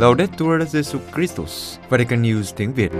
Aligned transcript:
Laudetur 0.00 0.62
Jesu 0.62 0.98
Christus, 1.14 1.78
Vatican 1.88 2.22
News 2.22 2.52
tiếng 2.56 2.72
Việt. 2.72 2.92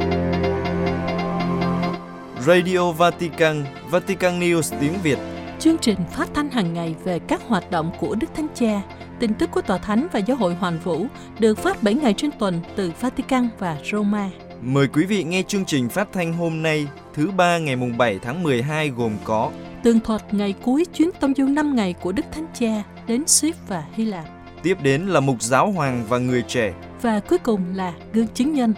Radio 2.47 2.93
Vatican, 2.93 3.65
Vatican 3.91 4.41
News 4.41 4.77
tiếng 4.81 4.93
Việt. 5.03 5.19
Chương 5.59 5.79
trình 5.79 5.99
phát 6.13 6.29
thanh 6.35 6.51
hàng 6.51 6.75
ngày 6.75 6.95
về 7.05 7.19
các 7.19 7.43
hoạt 7.47 7.71
động 7.71 7.93
của 8.01 8.15
Đức 8.15 8.27
Thánh 8.35 8.47
Cha, 8.55 8.83
tin 9.19 9.35
tức 9.35 9.51
của 9.51 9.61
Tòa 9.61 9.79
Thánh 9.79 10.07
và 10.13 10.21
Giáo 10.21 10.37
hội 10.37 10.55
Hoàn 10.55 10.79
Vũ 10.79 11.07
được 11.39 11.59
phát 11.59 11.83
7 11.83 11.95
ngày 11.95 12.15
trên 12.17 12.31
tuần 12.39 12.61
từ 12.77 12.93
Vatican 13.01 13.49
và 13.59 13.79
Roma. 13.93 14.31
Mời 14.63 14.89
quý 14.89 15.07
vị 15.07 15.25
nghe 15.25 15.43
chương 15.43 15.65
trình 15.65 15.89
phát 15.89 16.09
thanh 16.13 16.33
hôm 16.33 16.63
nay, 16.63 16.87
thứ 17.15 17.31
ba 17.31 17.59
ngày 17.59 17.77
mùng 17.77 17.99
7 17.99 18.19
tháng 18.19 18.43
12 18.43 18.89
gồm 18.89 19.13
có 19.25 19.51
Tường 19.83 20.01
thuật 20.01 20.35
ngày 20.35 20.55
cuối 20.63 20.85
chuyến 20.95 21.11
tông 21.21 21.35
du 21.35 21.47
5 21.47 21.77
ngày 21.77 21.93
của 21.93 22.13
Đức 22.13 22.25
Thánh 22.33 22.47
Cha 22.55 22.83
đến 23.07 23.27
Ship 23.27 23.69
và 23.69 23.85
Hy 23.93 24.05
Lạp. 24.05 24.40
Tiếp 24.63 24.77
đến 24.83 25.03
là 25.03 25.21
mục 25.21 25.43
giáo 25.43 25.71
hoàng 25.71 26.05
và 26.09 26.19
người 26.19 26.43
trẻ. 26.49 26.75
Và 27.03 27.21
cuối 27.21 27.39
cùng 27.39 27.75
là 27.75 27.95
gương 28.13 28.29
chứng 28.29 28.53
nhân. 28.53 28.75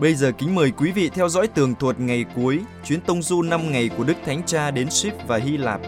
Bây 0.00 0.14
giờ 0.14 0.32
kính 0.38 0.54
mời 0.54 0.70
quý 0.70 0.92
vị 0.92 1.10
theo 1.14 1.28
dõi 1.28 1.48
tường 1.48 1.74
thuật 1.74 2.00
ngày 2.00 2.24
cuối 2.36 2.60
chuyến 2.84 3.00
tông 3.00 3.22
du 3.22 3.42
5 3.42 3.72
ngày 3.72 3.90
của 3.96 4.04
Đức 4.04 4.14
Thánh 4.24 4.42
Cha 4.46 4.70
đến 4.70 4.90
Ship 4.90 5.28
và 5.28 5.36
Hy 5.36 5.56
Lạp. 5.56 5.80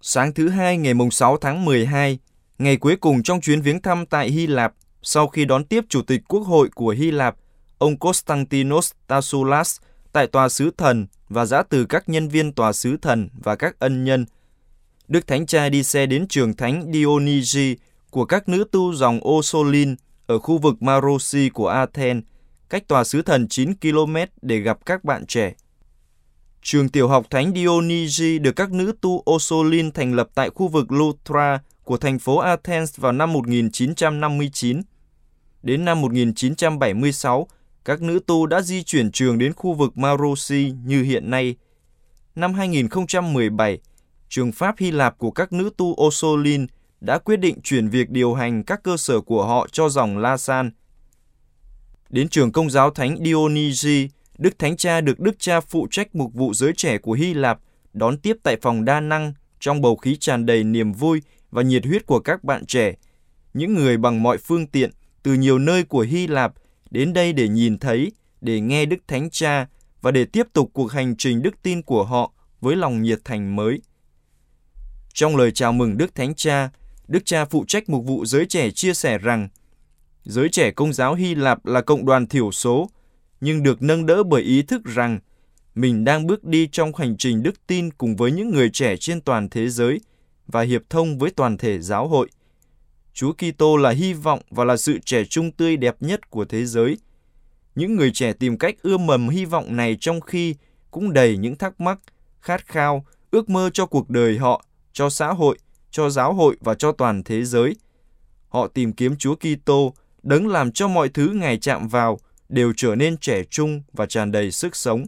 Sáng 0.00 0.34
thứ 0.34 0.48
hai 0.48 0.76
ngày 0.76 0.94
mùng 0.94 1.10
6 1.10 1.36
tháng 1.36 1.64
12, 1.64 2.18
ngày 2.58 2.76
cuối 2.76 2.96
cùng 2.96 3.22
trong 3.22 3.40
chuyến 3.40 3.60
viếng 3.60 3.82
thăm 3.82 4.06
tại 4.06 4.30
Hy 4.30 4.46
Lạp, 4.46 4.72
sau 5.02 5.28
khi 5.28 5.44
đón 5.44 5.64
tiếp 5.64 5.84
Chủ 5.88 6.02
tịch 6.02 6.20
Quốc 6.28 6.40
hội 6.40 6.68
của 6.74 6.88
Hy 6.88 7.10
Lạp, 7.10 7.36
ông 7.78 7.98
Konstantinos 7.98 8.92
Tasoulas 9.06 9.76
tại 10.12 10.26
tòa 10.26 10.48
sứ 10.48 10.70
thần 10.78 11.06
và 11.28 11.44
giã 11.44 11.62
từ 11.62 11.84
các 11.84 12.08
nhân 12.08 12.28
viên 12.28 12.52
tòa 12.52 12.72
sứ 12.72 12.96
thần 12.96 13.28
và 13.32 13.56
các 13.56 13.76
ân 13.78 14.04
nhân. 14.04 14.26
Đức 15.08 15.26
Thánh 15.26 15.46
Cha 15.46 15.68
đi 15.68 15.82
xe 15.82 16.06
đến 16.06 16.28
trường 16.28 16.56
thánh 16.56 16.92
Dionysi 16.92 17.76
của 18.10 18.24
các 18.24 18.48
nữ 18.48 18.64
tu 18.72 18.94
dòng 18.94 19.28
Osolin 19.28 19.96
ở 20.26 20.38
khu 20.38 20.58
vực 20.58 20.82
Marosi 20.82 21.48
của 21.48 21.68
Athens, 21.68 22.24
cách 22.68 22.88
tòa 22.88 23.04
sứ 23.04 23.22
thần 23.22 23.48
9 23.48 23.74
km 23.74 24.16
để 24.42 24.58
gặp 24.58 24.86
các 24.86 25.04
bạn 25.04 25.26
trẻ. 25.26 25.54
Trường 26.62 26.88
tiểu 26.88 27.08
học 27.08 27.26
Thánh 27.30 27.52
Dionysi 27.54 28.38
được 28.38 28.52
các 28.52 28.72
nữ 28.72 28.92
tu 29.00 29.22
Osolin 29.30 29.90
thành 29.92 30.14
lập 30.14 30.28
tại 30.34 30.50
khu 30.50 30.68
vực 30.68 30.92
Lutra 30.92 31.58
của 31.84 31.96
thành 31.96 32.18
phố 32.18 32.36
Athens 32.36 32.98
vào 33.00 33.12
năm 33.12 33.32
1959. 33.32 34.82
Đến 35.62 35.84
năm 35.84 36.00
1976, 36.00 37.48
các 37.84 38.02
nữ 38.02 38.20
tu 38.26 38.46
đã 38.46 38.62
di 38.62 38.82
chuyển 38.82 39.12
trường 39.12 39.38
đến 39.38 39.52
khu 39.52 39.74
vực 39.74 39.98
Marosi 39.98 40.72
như 40.84 41.02
hiện 41.02 41.30
nay. 41.30 41.56
Năm 42.34 42.54
2017, 42.54 43.78
trường 44.28 44.52
Pháp 44.52 44.74
Hy 44.78 44.90
Lạp 44.90 45.18
của 45.18 45.30
các 45.30 45.52
nữ 45.52 45.70
tu 45.76 45.96
Osolin 46.02 46.66
đã 47.00 47.18
quyết 47.18 47.36
định 47.36 47.60
chuyển 47.62 47.88
việc 47.88 48.10
điều 48.10 48.34
hành 48.34 48.62
các 48.62 48.82
cơ 48.82 48.96
sở 48.96 49.20
của 49.20 49.46
họ 49.46 49.68
cho 49.72 49.88
dòng 49.88 50.18
La 50.18 50.36
San. 50.36 50.70
Đến 52.10 52.28
trường 52.28 52.52
công 52.52 52.70
giáo 52.70 52.90
Thánh 52.90 53.16
Dionysi, 53.24 54.08
Đức 54.38 54.58
Thánh 54.58 54.76
Cha 54.76 55.00
được 55.00 55.20
Đức 55.20 55.38
Cha 55.38 55.60
phụ 55.60 55.86
trách 55.90 56.14
mục 56.14 56.34
vụ 56.34 56.54
giới 56.54 56.72
trẻ 56.76 56.98
của 56.98 57.12
Hy 57.12 57.34
Lạp 57.34 57.58
đón 57.92 58.18
tiếp 58.18 58.36
tại 58.42 58.56
phòng 58.62 58.84
đa 58.84 59.00
năng 59.00 59.32
trong 59.60 59.80
bầu 59.80 59.96
khí 59.96 60.16
tràn 60.20 60.46
đầy 60.46 60.64
niềm 60.64 60.92
vui 60.92 61.22
và 61.50 61.62
nhiệt 61.62 61.86
huyết 61.86 62.06
của 62.06 62.20
các 62.20 62.44
bạn 62.44 62.66
trẻ, 62.66 62.94
những 63.54 63.74
người 63.74 63.96
bằng 63.96 64.22
mọi 64.22 64.38
phương 64.38 64.66
tiện 64.66 64.90
từ 65.22 65.34
nhiều 65.34 65.58
nơi 65.58 65.84
của 65.84 66.00
Hy 66.00 66.26
Lạp 66.26 66.52
đến 66.90 67.12
đây 67.12 67.32
để 67.32 67.48
nhìn 67.48 67.78
thấy, 67.78 68.12
để 68.40 68.60
nghe 68.60 68.86
Đức 68.86 68.96
Thánh 69.08 69.30
Cha 69.30 69.66
và 70.00 70.10
để 70.10 70.24
tiếp 70.24 70.46
tục 70.52 70.70
cuộc 70.72 70.92
hành 70.92 71.16
trình 71.16 71.42
đức 71.42 71.62
tin 71.62 71.82
của 71.82 72.04
họ 72.04 72.32
với 72.60 72.76
lòng 72.76 73.02
nhiệt 73.02 73.18
thành 73.24 73.56
mới. 73.56 73.80
Trong 75.14 75.36
lời 75.36 75.50
chào 75.50 75.72
mừng 75.72 75.96
Đức 75.96 76.14
Thánh 76.14 76.34
Cha, 76.34 76.70
Đức 77.08 77.22
Cha 77.24 77.44
phụ 77.44 77.64
trách 77.68 77.88
mục 77.88 78.04
vụ 78.06 78.24
giới 78.24 78.46
trẻ 78.46 78.70
chia 78.70 78.94
sẻ 78.94 79.18
rằng 79.18 79.48
giới 80.24 80.48
trẻ 80.48 80.70
công 80.70 80.92
giáo 80.92 81.14
Hy 81.14 81.34
Lạp 81.34 81.66
là 81.66 81.80
cộng 81.80 82.06
đoàn 82.06 82.26
thiểu 82.26 82.52
số, 82.52 82.90
nhưng 83.40 83.62
được 83.62 83.82
nâng 83.82 84.06
đỡ 84.06 84.22
bởi 84.22 84.42
ý 84.42 84.62
thức 84.62 84.84
rằng 84.84 85.18
mình 85.74 86.04
đang 86.04 86.26
bước 86.26 86.44
đi 86.44 86.68
trong 86.72 86.92
hành 86.96 87.16
trình 87.16 87.42
đức 87.42 87.66
tin 87.66 87.90
cùng 87.90 88.16
với 88.16 88.32
những 88.32 88.50
người 88.50 88.70
trẻ 88.70 88.96
trên 88.96 89.20
toàn 89.20 89.48
thế 89.48 89.68
giới 89.68 90.00
và 90.46 90.62
hiệp 90.62 90.82
thông 90.90 91.18
với 91.18 91.30
toàn 91.30 91.58
thể 91.58 91.80
giáo 91.80 92.08
hội. 92.08 92.28
Chúa 93.14 93.32
Kitô 93.32 93.76
là 93.76 93.90
hy 93.90 94.12
vọng 94.12 94.40
và 94.50 94.64
là 94.64 94.76
sự 94.76 94.98
trẻ 95.04 95.24
trung 95.24 95.52
tươi 95.52 95.76
đẹp 95.76 95.96
nhất 96.00 96.30
của 96.30 96.44
thế 96.44 96.66
giới. 96.66 96.98
Những 97.74 97.96
người 97.96 98.10
trẻ 98.14 98.32
tìm 98.32 98.58
cách 98.58 98.74
ươm 98.82 99.06
mầm 99.06 99.28
hy 99.28 99.44
vọng 99.44 99.76
này 99.76 99.96
trong 100.00 100.20
khi 100.20 100.54
cũng 100.90 101.12
đầy 101.12 101.36
những 101.36 101.56
thắc 101.56 101.80
mắc, 101.80 101.98
khát 102.40 102.66
khao, 102.66 103.04
ước 103.30 103.50
mơ 103.50 103.70
cho 103.74 103.86
cuộc 103.86 104.10
đời 104.10 104.38
họ, 104.38 104.64
cho 104.92 105.10
xã 105.10 105.28
hội, 105.32 105.58
cho 105.90 106.10
giáo 106.10 106.34
hội 106.34 106.56
và 106.60 106.74
cho 106.74 106.92
toàn 106.92 107.22
thế 107.24 107.44
giới. 107.44 107.76
Họ 108.48 108.68
tìm 108.68 108.92
kiếm 108.92 109.16
Chúa 109.16 109.34
Kitô, 109.34 109.94
đấng 110.22 110.48
làm 110.48 110.72
cho 110.72 110.88
mọi 110.88 111.08
thứ 111.08 111.28
Ngài 111.34 111.58
chạm 111.58 111.88
vào 111.88 112.18
đều 112.48 112.72
trở 112.76 112.94
nên 112.94 113.16
trẻ 113.16 113.42
trung 113.50 113.82
và 113.92 114.06
tràn 114.06 114.32
đầy 114.32 114.50
sức 114.50 114.76
sống. 114.76 115.04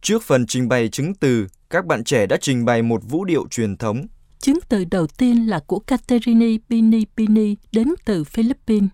Trước 0.00 0.22
phần 0.22 0.46
trình 0.46 0.68
bày 0.68 0.88
chứng 0.88 1.14
từ, 1.14 1.46
các 1.70 1.86
bạn 1.86 2.04
trẻ 2.04 2.26
đã 2.26 2.36
trình 2.40 2.64
bày 2.64 2.82
một 2.82 3.00
vũ 3.04 3.24
điệu 3.24 3.48
truyền 3.50 3.76
thống. 3.76 4.06
Chứng 4.46 4.58
từ 4.68 4.84
đầu 4.84 5.06
tiên 5.06 5.50
là 5.50 5.60
của 5.66 5.78
Caterini 5.78 6.58
Pini 6.70 7.04
Pini 7.16 7.54
đến 7.72 7.88
từ 8.04 8.24
Philippines. 8.24 8.90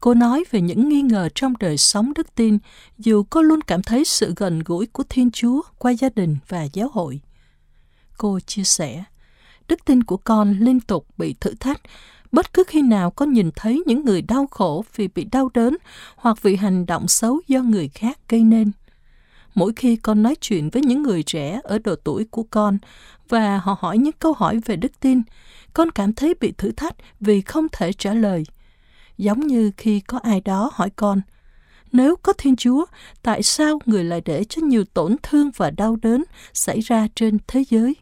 Cô 0.00 0.14
nói 0.14 0.44
về 0.50 0.60
những 0.60 0.88
nghi 0.88 1.02
ngờ 1.02 1.28
trong 1.34 1.54
đời 1.60 1.78
sống 1.78 2.12
đức 2.14 2.34
tin, 2.34 2.58
dù 2.98 3.24
cô 3.30 3.42
luôn 3.42 3.60
cảm 3.60 3.82
thấy 3.82 4.04
sự 4.04 4.34
gần 4.36 4.62
gũi 4.64 4.86
của 4.86 5.02
Thiên 5.08 5.30
Chúa 5.30 5.62
qua 5.78 5.92
gia 5.92 6.08
đình 6.16 6.36
và 6.48 6.62
giáo 6.72 6.88
hội. 6.92 7.20
Cô 8.18 8.40
chia 8.40 8.64
sẻ, 8.64 9.04
đức 9.68 9.84
tin 9.84 10.04
của 10.04 10.16
con 10.16 10.58
liên 10.58 10.80
tục 10.80 11.06
bị 11.16 11.34
thử 11.40 11.54
thách, 11.60 11.80
bất 12.32 12.52
cứ 12.52 12.64
khi 12.66 12.82
nào 12.82 13.10
con 13.10 13.32
nhìn 13.32 13.50
thấy 13.56 13.82
những 13.86 14.04
người 14.04 14.22
đau 14.22 14.46
khổ 14.46 14.84
vì 14.96 15.08
bị 15.08 15.24
đau 15.24 15.50
đớn 15.54 15.76
hoặc 16.16 16.42
vì 16.42 16.56
hành 16.56 16.86
động 16.86 17.08
xấu 17.08 17.40
do 17.48 17.62
người 17.62 17.88
khác 17.88 18.18
gây 18.28 18.44
nên 18.44 18.72
mỗi 19.54 19.72
khi 19.76 19.96
con 19.96 20.22
nói 20.22 20.34
chuyện 20.40 20.70
với 20.70 20.82
những 20.82 21.02
người 21.02 21.22
trẻ 21.22 21.60
ở 21.64 21.78
độ 21.78 21.94
tuổi 22.04 22.24
của 22.30 22.42
con 22.42 22.78
và 23.28 23.58
họ 23.58 23.76
hỏi 23.80 23.98
những 23.98 24.12
câu 24.18 24.32
hỏi 24.32 24.60
về 24.64 24.76
đức 24.76 25.00
tin, 25.00 25.22
con 25.72 25.90
cảm 25.90 26.12
thấy 26.12 26.34
bị 26.40 26.52
thử 26.58 26.72
thách 26.72 26.94
vì 27.20 27.40
không 27.40 27.66
thể 27.72 27.92
trả 27.92 28.14
lời. 28.14 28.44
Giống 29.18 29.46
như 29.46 29.70
khi 29.76 30.00
có 30.00 30.18
ai 30.22 30.40
đó 30.40 30.70
hỏi 30.74 30.90
con, 30.90 31.20
nếu 31.92 32.16
có 32.16 32.32
Thiên 32.32 32.56
Chúa, 32.56 32.84
tại 33.22 33.42
sao 33.42 33.78
người 33.86 34.04
lại 34.04 34.22
để 34.24 34.44
cho 34.44 34.62
nhiều 34.62 34.84
tổn 34.94 35.16
thương 35.22 35.50
và 35.56 35.70
đau 35.70 35.96
đớn 36.02 36.24
xảy 36.52 36.80
ra 36.80 37.08
trên 37.14 37.38
thế 37.46 37.64
giới? 37.70 37.96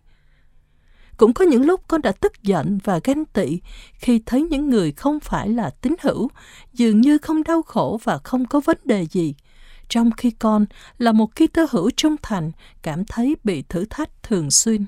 Cũng 1.16 1.32
có 1.32 1.44
những 1.44 1.66
lúc 1.66 1.80
con 1.88 2.02
đã 2.02 2.12
tức 2.12 2.42
giận 2.42 2.78
và 2.84 3.00
ganh 3.04 3.24
tị 3.24 3.58
khi 3.94 4.22
thấy 4.26 4.42
những 4.42 4.70
người 4.70 4.92
không 4.92 5.20
phải 5.20 5.48
là 5.48 5.70
tín 5.70 5.94
hữu, 6.00 6.28
dường 6.72 7.00
như 7.00 7.18
không 7.18 7.42
đau 7.42 7.62
khổ 7.62 8.00
và 8.04 8.18
không 8.18 8.46
có 8.46 8.60
vấn 8.60 8.76
đề 8.84 9.06
gì– 9.06 9.34
trong 9.90 10.10
khi 10.10 10.30
con 10.30 10.66
là 10.98 11.12
một 11.12 11.36
ký 11.36 11.46
tơ 11.46 11.66
hữu 11.70 11.90
trung 11.90 12.16
thành 12.22 12.52
cảm 12.82 13.04
thấy 13.04 13.36
bị 13.44 13.62
thử 13.62 13.84
thách 13.84 14.22
thường 14.22 14.50
xuyên. 14.50 14.86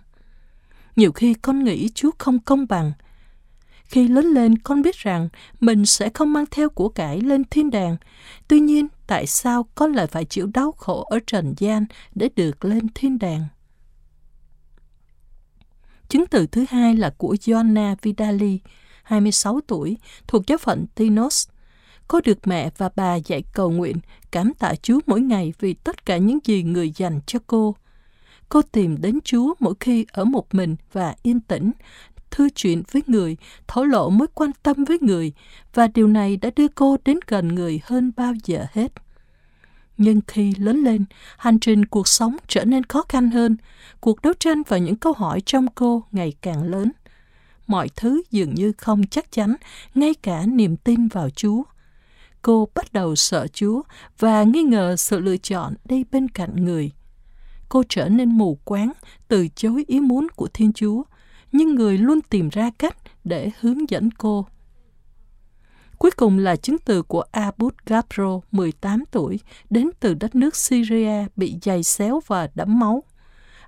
Nhiều 0.96 1.12
khi 1.12 1.34
con 1.34 1.64
nghĩ 1.64 1.88
Chúa 1.94 2.10
không 2.18 2.38
công 2.38 2.66
bằng. 2.68 2.92
Khi 3.84 4.08
lớn 4.08 4.26
lên 4.26 4.58
con 4.58 4.82
biết 4.82 4.96
rằng 4.96 5.28
mình 5.60 5.86
sẽ 5.86 6.10
không 6.14 6.32
mang 6.32 6.44
theo 6.50 6.68
của 6.68 6.88
cải 6.88 7.20
lên 7.20 7.44
thiên 7.44 7.70
đàng. 7.70 7.96
Tuy 8.48 8.60
nhiên, 8.60 8.88
tại 9.06 9.26
sao 9.26 9.66
con 9.74 9.92
lại 9.92 10.06
phải 10.06 10.24
chịu 10.24 10.46
đau 10.54 10.72
khổ 10.72 11.06
ở 11.10 11.18
trần 11.26 11.54
gian 11.58 11.86
để 12.14 12.28
được 12.36 12.64
lên 12.64 12.86
thiên 12.94 13.18
đàng? 13.18 13.46
Chứng 16.08 16.26
từ 16.26 16.46
thứ 16.46 16.64
hai 16.68 16.96
là 16.96 17.14
của 17.16 17.36
Joanna 17.40 17.96
Vidali, 18.02 18.60
26 19.02 19.60
tuổi, 19.66 19.96
thuộc 20.26 20.46
giáo 20.46 20.58
phận 20.58 20.86
Tinos, 20.94 21.48
có 22.08 22.20
được 22.24 22.46
mẹ 22.46 22.70
và 22.76 22.90
bà 22.96 23.16
dạy 23.16 23.42
cầu 23.52 23.70
nguyện, 23.70 23.96
cảm 24.30 24.52
tạ 24.58 24.74
Chúa 24.82 24.98
mỗi 25.06 25.20
ngày 25.20 25.52
vì 25.60 25.74
tất 25.74 26.06
cả 26.06 26.16
những 26.16 26.38
gì 26.44 26.62
người 26.62 26.92
dành 26.96 27.20
cho 27.26 27.38
cô. 27.46 27.76
Cô 28.48 28.62
tìm 28.62 28.96
đến 29.00 29.18
Chúa 29.24 29.54
mỗi 29.60 29.74
khi 29.80 30.06
ở 30.12 30.24
một 30.24 30.54
mình 30.54 30.76
và 30.92 31.14
yên 31.22 31.40
tĩnh, 31.40 31.72
thư 32.30 32.48
chuyện 32.54 32.82
với 32.92 33.02
người, 33.06 33.36
thổ 33.68 33.84
lộ 33.84 34.10
mối 34.10 34.28
quan 34.34 34.50
tâm 34.62 34.84
với 34.84 34.98
người, 35.00 35.32
và 35.74 35.86
điều 35.86 36.06
này 36.06 36.36
đã 36.36 36.50
đưa 36.56 36.68
cô 36.68 36.96
đến 37.04 37.18
gần 37.26 37.48
người 37.48 37.80
hơn 37.84 38.12
bao 38.16 38.32
giờ 38.44 38.66
hết. 38.72 38.92
Nhưng 39.98 40.20
khi 40.26 40.54
lớn 40.58 40.76
lên, 40.76 41.04
hành 41.36 41.58
trình 41.58 41.84
cuộc 41.84 42.08
sống 42.08 42.36
trở 42.48 42.64
nên 42.64 42.84
khó 42.84 43.04
khăn 43.08 43.30
hơn, 43.30 43.56
cuộc 44.00 44.22
đấu 44.22 44.32
tranh 44.38 44.62
và 44.68 44.78
những 44.78 44.96
câu 44.96 45.12
hỏi 45.12 45.40
trong 45.46 45.66
cô 45.74 46.04
ngày 46.12 46.32
càng 46.40 46.62
lớn. 46.62 46.92
Mọi 47.66 47.88
thứ 47.96 48.22
dường 48.30 48.54
như 48.54 48.72
không 48.78 49.06
chắc 49.06 49.32
chắn, 49.32 49.54
ngay 49.94 50.14
cả 50.14 50.46
niềm 50.46 50.76
tin 50.76 51.08
vào 51.08 51.30
Chúa 51.30 51.62
cô 52.42 52.68
bắt 52.74 52.92
đầu 52.92 53.16
sợ 53.16 53.46
Chúa 53.52 53.82
và 54.18 54.42
nghi 54.42 54.62
ngờ 54.62 54.96
sự 54.96 55.18
lựa 55.18 55.36
chọn 55.36 55.74
đi 55.84 56.04
bên 56.12 56.28
cạnh 56.28 56.64
người. 56.64 56.90
Cô 57.68 57.82
trở 57.88 58.08
nên 58.08 58.28
mù 58.28 58.58
quáng, 58.64 58.92
từ 59.28 59.48
chối 59.48 59.84
ý 59.86 60.00
muốn 60.00 60.26
của 60.36 60.48
Thiên 60.54 60.72
Chúa, 60.72 61.02
nhưng 61.52 61.74
người 61.74 61.98
luôn 61.98 62.20
tìm 62.20 62.48
ra 62.48 62.70
cách 62.78 62.96
để 63.24 63.50
hướng 63.60 63.90
dẫn 63.90 64.10
cô. 64.10 64.46
Cuối 65.98 66.10
cùng 66.10 66.38
là 66.38 66.56
chứng 66.56 66.78
từ 66.78 67.02
của 67.02 67.24
Abud 67.30 67.72
Gabro, 67.86 68.40
18 68.52 69.04
tuổi, 69.10 69.40
đến 69.70 69.90
từ 70.00 70.14
đất 70.14 70.34
nước 70.34 70.56
Syria 70.56 71.26
bị 71.36 71.56
dày 71.62 71.82
xéo 71.82 72.20
và 72.26 72.48
đẫm 72.54 72.78
máu. 72.78 73.02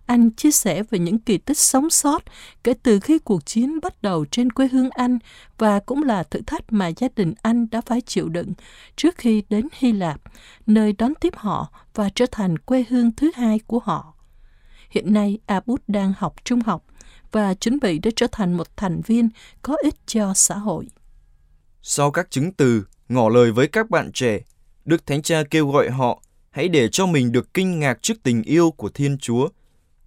Anh 0.06 0.30
chia 0.30 0.50
sẻ 0.50 0.82
về 0.90 0.98
những 0.98 1.18
kỳ 1.18 1.38
tích 1.38 1.58
sống 1.58 1.90
sót 1.90 2.22
kể 2.64 2.74
từ 2.82 3.00
khi 3.00 3.18
cuộc 3.18 3.46
chiến 3.46 3.80
bắt 3.80 4.02
đầu 4.02 4.24
trên 4.30 4.50
quê 4.50 4.68
hương 4.68 4.90
anh 4.90 5.18
và 5.58 5.80
cũng 5.80 6.02
là 6.02 6.22
thử 6.22 6.40
thách 6.46 6.72
mà 6.72 6.90
gia 6.96 7.08
đình 7.16 7.34
anh 7.42 7.70
đã 7.70 7.80
phải 7.80 8.00
chịu 8.00 8.28
đựng 8.28 8.52
trước 8.96 9.14
khi 9.18 9.42
đến 9.48 9.68
Hy 9.72 9.92
Lạp, 9.92 10.20
nơi 10.66 10.92
đón 10.92 11.12
tiếp 11.20 11.32
họ 11.36 11.72
và 11.94 12.08
trở 12.14 12.26
thành 12.30 12.58
quê 12.58 12.84
hương 12.88 13.12
thứ 13.16 13.30
hai 13.34 13.58
của 13.66 13.78
họ. 13.78 14.14
Hiện 14.90 15.12
nay, 15.12 15.38
Abud 15.46 15.80
đang 15.86 16.12
học 16.18 16.34
trung 16.44 16.60
học 16.60 16.84
và 17.32 17.54
chuẩn 17.54 17.80
bị 17.80 17.98
để 17.98 18.10
trở 18.16 18.26
thành 18.32 18.56
một 18.56 18.76
thành 18.76 19.00
viên 19.06 19.28
có 19.62 19.76
ích 19.82 19.94
cho 20.06 20.34
xã 20.34 20.54
hội. 20.54 20.88
Sau 21.82 22.10
các 22.10 22.30
chứng 22.30 22.52
từ, 22.52 22.84
ngỏ 23.08 23.28
lời 23.28 23.52
với 23.52 23.68
các 23.68 23.90
bạn 23.90 24.10
trẻ, 24.12 24.40
Đức 24.84 25.06
Thánh 25.06 25.22
Cha 25.22 25.42
kêu 25.50 25.70
gọi 25.70 25.90
họ 25.90 26.22
hãy 26.50 26.68
để 26.68 26.88
cho 26.88 27.06
mình 27.06 27.32
được 27.32 27.54
kinh 27.54 27.78
ngạc 27.80 27.98
trước 28.02 28.14
tình 28.22 28.42
yêu 28.42 28.70
của 28.70 28.88
Thiên 28.88 29.18
Chúa, 29.18 29.48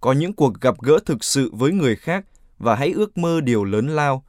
có 0.00 0.12
những 0.12 0.32
cuộc 0.32 0.60
gặp 0.60 0.74
gỡ 0.82 0.98
thực 1.06 1.24
sự 1.24 1.50
với 1.52 1.72
người 1.72 1.96
khác 1.96 2.24
và 2.58 2.74
hãy 2.74 2.92
ước 2.92 3.18
mơ 3.18 3.40
điều 3.40 3.64
lớn 3.64 3.88
lao. 3.88 4.24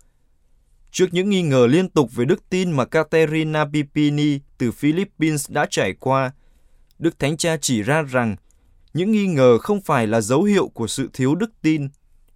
Trước 0.92 1.06
những 1.12 1.30
nghi 1.30 1.42
ngờ 1.42 1.68
liên 1.68 1.90
tục 1.90 2.16
về 2.16 2.26
đức 2.26 2.50
tin 2.50 2.72
mà 2.72 2.86
Caterina 2.86 3.66
Pipini 3.66 4.40
từ 4.58 4.72
Philippines 4.72 5.52
đã 5.52 5.68
trải 5.70 5.94
qua, 5.94 6.32
Đức 7.00 7.20
Thánh 7.20 7.38
Cha 7.38 7.58
chỉ 7.62 7.82
ra 7.82 8.02
rằng 8.02 8.36
những 8.94 9.12
nghi 9.12 9.28
ngờ 9.28 9.58
không 9.58 9.82
phải 9.82 10.08
là 10.08 10.22
dấu 10.22 10.44
hiệu 10.44 10.68
của 10.68 10.88
sự 10.88 11.10
thiếu 11.14 11.36
đức 11.36 11.52
tin. 11.62 11.88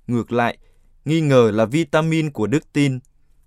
Ngược 0.08 0.32
lại, 0.32 0.58
nghi 1.06 1.22
ngờ 1.22 1.52
là 1.54 1.66
vitamin 1.66 2.32
của 2.32 2.48
đức 2.48 2.74
tin. 2.74 3.00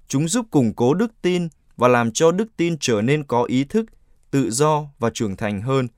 Chúng 0.08 0.28
giúp 0.28 0.46
củng 0.50 0.74
cố 0.74 0.94
đức 0.94 1.12
tin 1.22 1.48
và 1.76 1.88
làm 1.88 2.12
cho 2.12 2.32
đức 2.32 2.48
tin 2.56 2.76
trở 2.80 3.02
nên 3.02 3.24
có 3.24 3.42
ý 3.42 3.64
thức, 3.64 3.86
tự 4.30 4.50
do 4.50 4.84
và 4.98 5.10
trưởng 5.14 5.36
thành 5.36 5.62
hơn. 5.62 5.88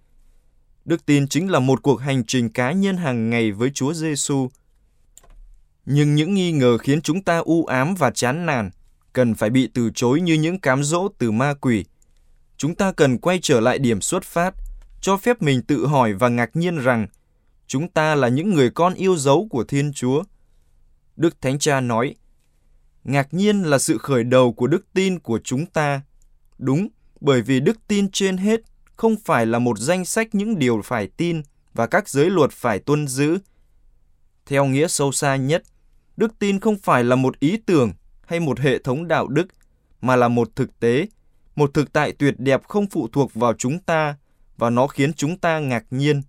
Đức 0.89 1.07
tin 1.07 1.29
chính 1.29 1.51
là 1.51 1.59
một 1.59 1.83
cuộc 1.83 1.97
hành 1.97 2.25
trình 2.25 2.49
cá 2.49 2.73
nhân 2.73 2.97
hàng 2.97 3.31
ngày 3.31 3.53
với 3.53 3.71
Chúa 3.71 3.95
Giêsu. 3.95 4.49
Nhưng 5.87 6.15
những 6.15 6.35
nghi 6.35 6.53
ngờ 6.53 6.79
khiến 6.79 7.03
chúng 7.03 7.23
ta 7.23 7.39
u 7.39 7.65
ám 7.65 7.95
và 7.95 8.11
chán 8.11 8.47
nản, 8.47 8.71
cần 9.13 9.35
phải 9.35 9.51
bị 9.51 9.69
từ 9.75 9.91
chối 9.95 10.21
như 10.21 10.35
những 10.35 10.61
cám 10.61 10.85
dỗ 10.85 11.09
từ 11.19 11.31
ma 11.31 11.55
quỷ. 11.55 11.85
Chúng 12.57 12.75
ta 12.75 12.93
cần 12.93 13.19
quay 13.19 13.39
trở 13.43 13.61
lại 13.61 13.79
điểm 13.79 14.01
xuất 14.01 14.25
phát, 14.25 14.55
cho 15.01 15.17
phép 15.17 15.43
mình 15.43 15.63
tự 15.63 15.87
hỏi 15.87 16.13
và 16.13 16.29
ngạc 16.29 16.57
nhiên 16.57 16.79
rằng 16.79 17.07
chúng 17.67 17.89
ta 17.89 18.15
là 18.15 18.29
những 18.29 18.55
người 18.55 18.71
con 18.71 18.95
yêu 18.95 19.17
dấu 19.17 19.47
của 19.51 19.65
Thiên 19.65 19.93
Chúa. 19.93 20.23
Đức 21.17 21.41
Thánh 21.41 21.59
Cha 21.59 21.81
nói, 21.81 22.15
ngạc 23.05 23.35
nhiên 23.35 23.63
là 23.63 23.79
sự 23.79 23.99
khởi 23.99 24.25
đầu 24.25 24.53
của 24.53 24.67
đức 24.67 24.87
tin 24.95 25.19
của 25.19 25.41
chúng 25.45 25.67
ta. 25.67 26.01
Đúng, 26.59 26.89
bởi 27.21 27.43
vì 27.43 27.61
đức 27.61 27.79
tin 27.89 28.11
trên 28.11 28.37
hết 28.37 28.61
không 28.99 29.17
phải 29.25 29.47
là 29.47 29.59
một 29.59 29.79
danh 29.79 30.05
sách 30.05 30.35
những 30.35 30.59
điều 30.59 30.83
phải 30.85 31.09
tin 31.17 31.43
và 31.75 31.87
các 31.87 32.09
giới 32.09 32.31
luật 32.31 32.51
phải 32.51 32.79
tuân 32.79 33.09
giữ. 33.09 33.39
Theo 34.47 34.65
nghĩa 34.65 34.89
sâu 34.89 35.13
xa 35.13 35.37
nhất, 35.37 35.63
đức 36.17 36.39
tin 36.39 36.61
không 36.61 36.79
phải 36.79 37.05
là 37.05 37.17
một 37.17 37.41
ý 37.41 37.57
tưởng 37.67 37.93
hay 38.27 38.41
một 38.41 38.61
hệ 38.61 38.79
thống 38.79 39.09
đạo 39.09 39.29
đức, 39.29 39.47
mà 40.01 40.17
là 40.17 40.29
một 40.29 40.57
thực 40.57 40.81
tế, 40.81 41.07
một 41.57 41.75
thực 41.75 41.93
tại 41.93 42.13
tuyệt 42.13 42.35
đẹp 42.39 42.63
không 42.69 42.87
phụ 42.87 43.09
thuộc 43.13 43.35
vào 43.35 43.55
chúng 43.55 43.79
ta 43.79 44.17
và 44.57 44.71
nó 44.71 44.87
khiến 44.87 45.13
chúng 45.13 45.39
ta 45.39 45.59
ngạc 45.59 45.85
nhiên. 45.91 46.23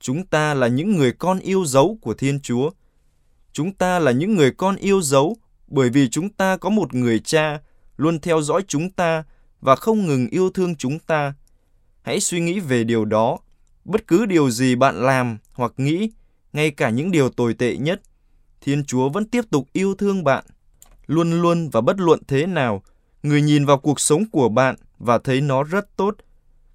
Chúng 0.00 0.26
ta 0.26 0.54
là 0.54 0.66
những 0.66 0.96
người 0.96 1.12
con 1.12 1.38
yêu 1.38 1.64
dấu 1.64 1.98
của 2.02 2.14
Thiên 2.14 2.40
Chúa. 2.40 2.70
Chúng 3.52 3.72
ta 3.72 3.98
là 3.98 4.12
những 4.12 4.34
người 4.34 4.50
con 4.50 4.76
yêu 4.76 5.02
dấu 5.02 5.36
bởi 5.68 5.90
vì 5.90 6.08
chúng 6.08 6.28
ta 6.28 6.56
có 6.56 6.70
một 6.70 6.94
người 6.94 7.18
cha 7.18 7.60
luôn 7.96 8.20
theo 8.20 8.42
dõi 8.42 8.62
chúng 8.68 8.90
ta 8.90 9.24
và 9.60 9.76
không 9.76 10.06
ngừng 10.06 10.28
yêu 10.28 10.50
thương 10.50 10.76
chúng 10.76 10.98
ta. 10.98 11.34
Hãy 12.06 12.20
suy 12.20 12.40
nghĩ 12.40 12.60
về 12.60 12.84
điều 12.84 13.04
đó. 13.04 13.38
Bất 13.84 14.06
cứ 14.06 14.26
điều 14.26 14.50
gì 14.50 14.74
bạn 14.74 15.02
làm 15.02 15.38
hoặc 15.52 15.72
nghĩ, 15.76 16.10
ngay 16.52 16.70
cả 16.70 16.90
những 16.90 17.10
điều 17.10 17.28
tồi 17.28 17.54
tệ 17.54 17.76
nhất, 17.76 18.02
Thiên 18.60 18.84
Chúa 18.84 19.08
vẫn 19.08 19.24
tiếp 19.24 19.44
tục 19.50 19.66
yêu 19.72 19.94
thương 19.94 20.24
bạn. 20.24 20.44
Luôn 21.06 21.42
luôn 21.42 21.68
và 21.70 21.80
bất 21.80 22.00
luận 22.00 22.20
thế 22.28 22.46
nào, 22.46 22.82
người 23.22 23.42
nhìn 23.42 23.66
vào 23.66 23.78
cuộc 23.78 24.00
sống 24.00 24.24
của 24.30 24.48
bạn 24.48 24.76
và 24.98 25.18
thấy 25.18 25.40
nó 25.40 25.62
rất 25.62 25.96
tốt. 25.96 26.16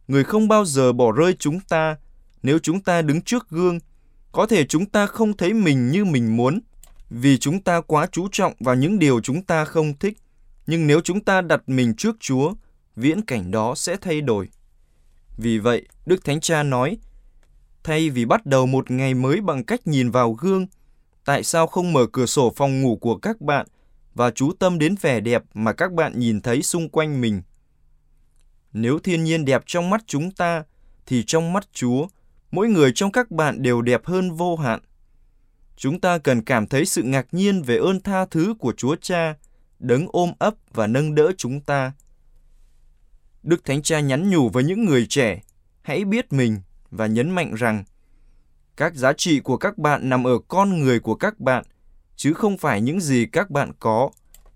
Người 0.08 0.24
không 0.24 0.48
bao 0.48 0.66
giờ 0.66 0.94
bỏ 0.94 1.12
rơi 1.12 1.34
chúng 1.40 1.60
ta. 1.60 1.96
Nếu 2.44 2.60
chúng 2.60 2.80
ta 2.80 3.02
đứng 3.02 3.22
trước 3.22 3.50
gương, 3.50 3.80
có 4.32 4.46
thể 4.46 4.66
chúng 4.66 4.86
ta 4.86 5.06
không 5.06 5.38
thấy 5.38 5.54
mình 5.54 5.92
như 5.92 6.06
mình 6.06 6.38
muốn, 6.38 6.60
vì 7.10 7.38
chúng 7.38 7.62
ta 7.62 7.82
quá 7.82 8.08
chú 8.12 8.28
trọng 8.32 8.54
vào 8.60 8.76
những 8.76 9.00
điều 9.00 9.22
chúng 9.22 9.44
ta 9.44 9.66
không 9.66 9.94
thích. 10.00 10.18
Nhưng 10.68 10.88
nếu 10.88 11.02
chúng 11.02 11.24
ta 11.24 11.42
đặt 11.42 11.62
mình 11.68 11.96
trước 11.96 12.16
Chúa, 12.20 12.54
viễn 12.96 13.22
cảnh 13.22 13.52
đó 13.52 13.76
sẽ 13.76 13.98
thay 14.02 14.22
đổi. 14.22 14.50
Vì 15.38 15.60
vậy, 15.60 15.86
Đức 16.06 16.26
Thánh 16.26 16.40
Cha 16.40 16.64
nói, 16.64 16.98
thay 17.84 18.10
vì 18.10 18.26
bắt 18.26 18.46
đầu 18.46 18.66
một 18.66 18.92
ngày 18.92 19.14
mới 19.14 19.42
bằng 19.42 19.64
cách 19.64 19.88
nhìn 19.88 20.12
vào 20.12 20.34
gương, 20.34 20.68
tại 21.26 21.44
sao 21.44 21.68
không 21.68 21.94
mở 21.94 22.06
cửa 22.12 22.26
sổ 22.26 22.54
phòng 22.56 22.82
ngủ 22.82 22.98
của 23.02 23.18
các 23.18 23.42
bạn 23.42 23.68
và 24.14 24.32
chú 24.32 24.52
tâm 24.60 24.80
đến 24.80 24.96
vẻ 25.02 25.20
đẹp 25.20 25.44
mà 25.54 25.74
các 25.74 25.92
bạn 25.94 26.20
nhìn 26.20 26.42
thấy 26.42 26.62
xung 26.62 26.90
quanh 26.90 27.22
mình? 27.22 27.42
Nếu 28.74 29.00
thiên 29.00 29.24
nhiên 29.24 29.46
đẹp 29.46 29.64
trong 29.66 29.90
mắt 29.90 30.04
chúng 30.08 30.32
ta, 30.32 30.64
thì 31.06 31.24
trong 31.28 31.54
mắt 31.54 31.68
Chúa, 31.74 32.08
mỗi 32.52 32.68
người 32.68 32.92
trong 32.96 33.12
các 33.12 33.32
bạn 33.32 33.62
đều 33.62 33.82
đẹp 33.82 34.06
hơn 34.06 34.32
vô 34.32 34.56
hạn. 34.56 34.80
Chúng 35.76 36.02
ta 36.02 36.18
cần 36.18 36.42
cảm 36.42 36.68
thấy 36.68 36.86
sự 36.86 37.04
ngạc 37.04 37.28
nhiên 37.32 37.62
về 37.62 37.78
ơn 37.78 38.00
tha 38.00 38.26
thứ 38.26 38.54
của 38.60 38.74
Chúa 38.78 38.96
Cha, 38.96 39.36
đấng 39.80 40.08
ôm 40.12 40.32
ấp 40.40 40.54
và 40.74 40.88
nâng 40.88 41.16
đỡ 41.16 41.32
chúng 41.38 41.62
ta. 41.62 41.92
Đức 43.44 43.66
Thánh 43.66 43.82
Cha 43.82 44.00
nhắn 44.00 44.30
nhủ 44.30 44.50
với 44.50 44.64
những 44.64 44.86
người 44.86 45.06
trẻ, 45.10 45.42
hãy 45.82 46.06
biết 46.06 46.34
mình 46.34 46.62
và 46.92 47.08
nhấn 47.08 47.30
mạnh 47.30 47.54
rằng 47.54 47.84
các 48.78 48.96
giá 48.96 49.14
trị 49.14 49.40
của 49.40 49.58
các 49.58 49.78
bạn 49.78 50.10
nằm 50.10 50.28
ở 50.28 50.40
con 50.48 50.80
người 50.80 51.00
của 51.00 51.16
các 51.16 51.40
bạn, 51.40 51.64
chứ 52.16 52.34
không 52.34 52.58
phải 52.58 52.82
những 52.82 53.00
gì 53.00 53.26
các 53.32 53.50
bạn 53.50 53.72
có, 53.80 54.10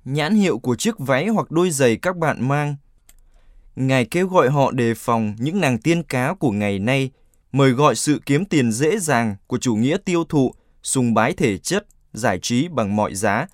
nhãn 0.05 0.35
hiệu 0.35 0.57
của 0.59 0.75
chiếc 0.75 0.99
váy 0.99 1.27
hoặc 1.27 1.51
đôi 1.51 1.69
giày 1.69 1.97
các 1.97 2.17
bạn 2.17 2.47
mang. 2.47 2.75
Ngài 3.75 4.05
kêu 4.05 4.27
gọi 4.27 4.49
họ 4.49 4.71
đề 4.71 4.93
phòng 4.93 5.35
những 5.39 5.61
nàng 5.61 5.77
tiên 5.77 6.03
cá 6.03 6.33
của 6.33 6.51
ngày 6.51 6.79
nay, 6.79 7.11
mời 7.51 7.71
gọi 7.71 7.95
sự 7.95 8.21
kiếm 8.25 8.45
tiền 8.45 8.71
dễ 8.71 8.99
dàng 8.99 9.35
của 9.47 9.57
chủ 9.57 9.75
nghĩa 9.75 9.97
tiêu 10.05 10.23
thụ, 10.23 10.53
sùng 10.83 11.13
bái 11.13 11.33
thể 11.33 11.57
chất, 11.57 11.87
giải 12.13 12.39
trí 12.41 12.67
bằng 12.67 12.95
mọi 12.95 13.15
giá, 13.15 13.47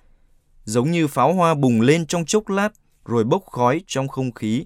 giống 0.64 0.90
như 0.90 1.06
pháo 1.06 1.32
hoa 1.32 1.54
bùng 1.54 1.80
lên 1.80 2.06
trong 2.06 2.24
chốc 2.24 2.48
lát 2.48 2.68
rồi 3.04 3.24
bốc 3.24 3.44
khói 3.46 3.82
trong 3.86 4.08
không 4.08 4.32
khí. 4.32 4.64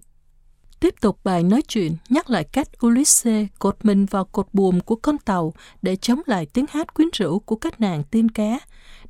Tiếp 0.87 0.94
tục 1.00 1.19
bài 1.25 1.43
nói 1.43 1.62
chuyện 1.62 1.97
nhắc 2.09 2.31
lại 2.31 2.44
cách 2.44 2.69
Ulysses 2.87 3.47
cột 3.59 3.77
mình 3.83 4.06
vào 4.06 4.25
cột 4.25 4.47
buồm 4.53 4.81
của 4.81 4.97
con 4.97 5.19
tàu 5.19 5.53
để 5.83 5.97
chống 5.97 6.21
lại 6.27 6.47
tiếng 6.47 6.65
hát 6.71 6.95
quyến 6.95 7.09
rũ 7.12 7.38
của 7.38 7.57
các 7.57 7.81
nàng 7.81 8.05
tiên 8.05 8.28
cá. 8.28 8.59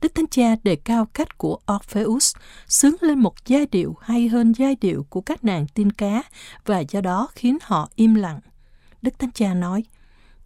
Đức 0.00 0.14
Thánh 0.14 0.26
Cha 0.26 0.56
đề 0.62 0.76
cao 0.76 1.06
cách 1.14 1.38
của 1.38 1.58
Orpheus 1.76 2.36
sướng 2.66 2.96
lên 3.00 3.18
một 3.18 3.34
giai 3.46 3.66
điệu 3.66 3.96
hay 4.00 4.28
hơn 4.28 4.52
giai 4.52 4.76
điệu 4.80 5.06
của 5.10 5.20
các 5.20 5.44
nàng 5.44 5.66
tiên 5.74 5.92
cá 5.92 6.22
và 6.66 6.80
do 6.80 7.00
đó 7.00 7.28
khiến 7.34 7.58
họ 7.62 7.88
im 7.94 8.14
lặng. 8.14 8.40
Đức 9.02 9.18
Thánh 9.18 9.32
Cha 9.32 9.54
nói, 9.54 9.84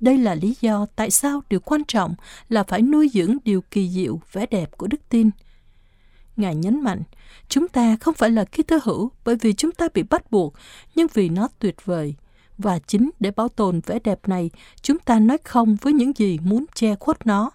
đây 0.01 0.19
là 0.19 0.35
lý 0.35 0.57
do 0.61 0.87
tại 0.97 1.11
sao 1.11 1.43
điều 1.51 1.61
quan 1.61 1.85
trọng 1.85 2.15
là 2.49 2.63
phải 2.63 2.83
nuôi 2.83 3.11
dưỡng 3.15 3.37
điều 3.45 3.61
kỳ 3.71 3.89
diệu, 3.89 4.21
vẻ 4.33 4.47
đẹp 4.47 4.79
của 4.79 4.87
đức 4.87 5.09
tin– 5.09 5.31
Ngài 6.41 6.55
nhấn 6.55 6.81
mạnh, 6.81 7.03
chúng 7.49 7.69
ta 7.69 7.97
không 8.01 8.15
phải 8.15 8.31
là 8.31 8.45
ký 8.45 8.63
tơ 8.63 8.79
hữu 8.83 9.11
bởi 9.25 9.37
vì 9.37 9.53
chúng 9.53 9.73
ta 9.73 9.89
bị 9.95 10.03
bắt 10.03 10.31
buộc, 10.31 10.55
nhưng 10.95 11.07
vì 11.15 11.29
nó 11.29 11.49
tuyệt 11.59 11.77
vời. 11.85 12.15
Và 12.59 12.79
chính 12.79 13.11
để 13.21 13.31
bảo 13.31 13.49
tồn 13.49 13.81
vẻ 13.87 13.99
đẹp 14.05 14.29
này, 14.29 14.51
chúng 14.83 14.99
ta 14.99 15.19
nói 15.19 15.39
không 15.45 15.77
với 15.81 15.93
những 15.93 16.13
gì 16.17 16.39
muốn 16.45 16.65
che 16.75 16.95
khuất 16.95 17.27
nó. 17.27 17.51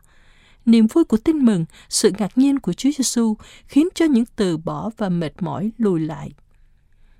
Niềm 0.65 0.87
vui 0.87 1.03
của 1.03 1.17
tin 1.17 1.37
mừng, 1.37 1.65
sự 1.89 2.11
ngạc 2.17 2.37
nhiên 2.37 2.59
của 2.59 2.73
Chúa 2.73 2.89
Giêsu 2.97 3.35
khiến 3.67 3.87
cho 3.95 4.05
những 4.05 4.25
từ 4.35 4.57
bỏ 4.57 4.89
và 4.97 5.09
mệt 5.09 5.33
mỏi 5.39 5.71
lùi 5.77 5.99
lại. 5.99 6.31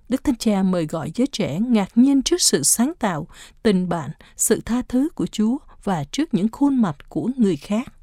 Đức 0.10 0.24
Thánh 0.24 0.36
Cha 0.36 0.64
mời 0.64 0.86
gọi 0.86 1.12
giới 1.16 1.28
trẻ 1.28 1.60
ngạc 1.60 1.90
nhiên 1.96 2.22
trước 2.22 2.42
sự 2.42 2.64
sáng 2.64 2.94
tạo, 3.00 3.28
tình 3.64 3.90
bạn, 3.90 4.10
sự 4.36 4.62
tha 4.66 4.82
thứ 4.88 5.10
của 5.16 5.28
Chúa 5.28 5.58
và 5.84 6.04
trước 6.04 6.34
những 6.34 6.48
khuôn 6.52 6.82
mặt 6.82 7.10
của 7.10 7.30
người 7.38 7.56
khác 7.56 7.95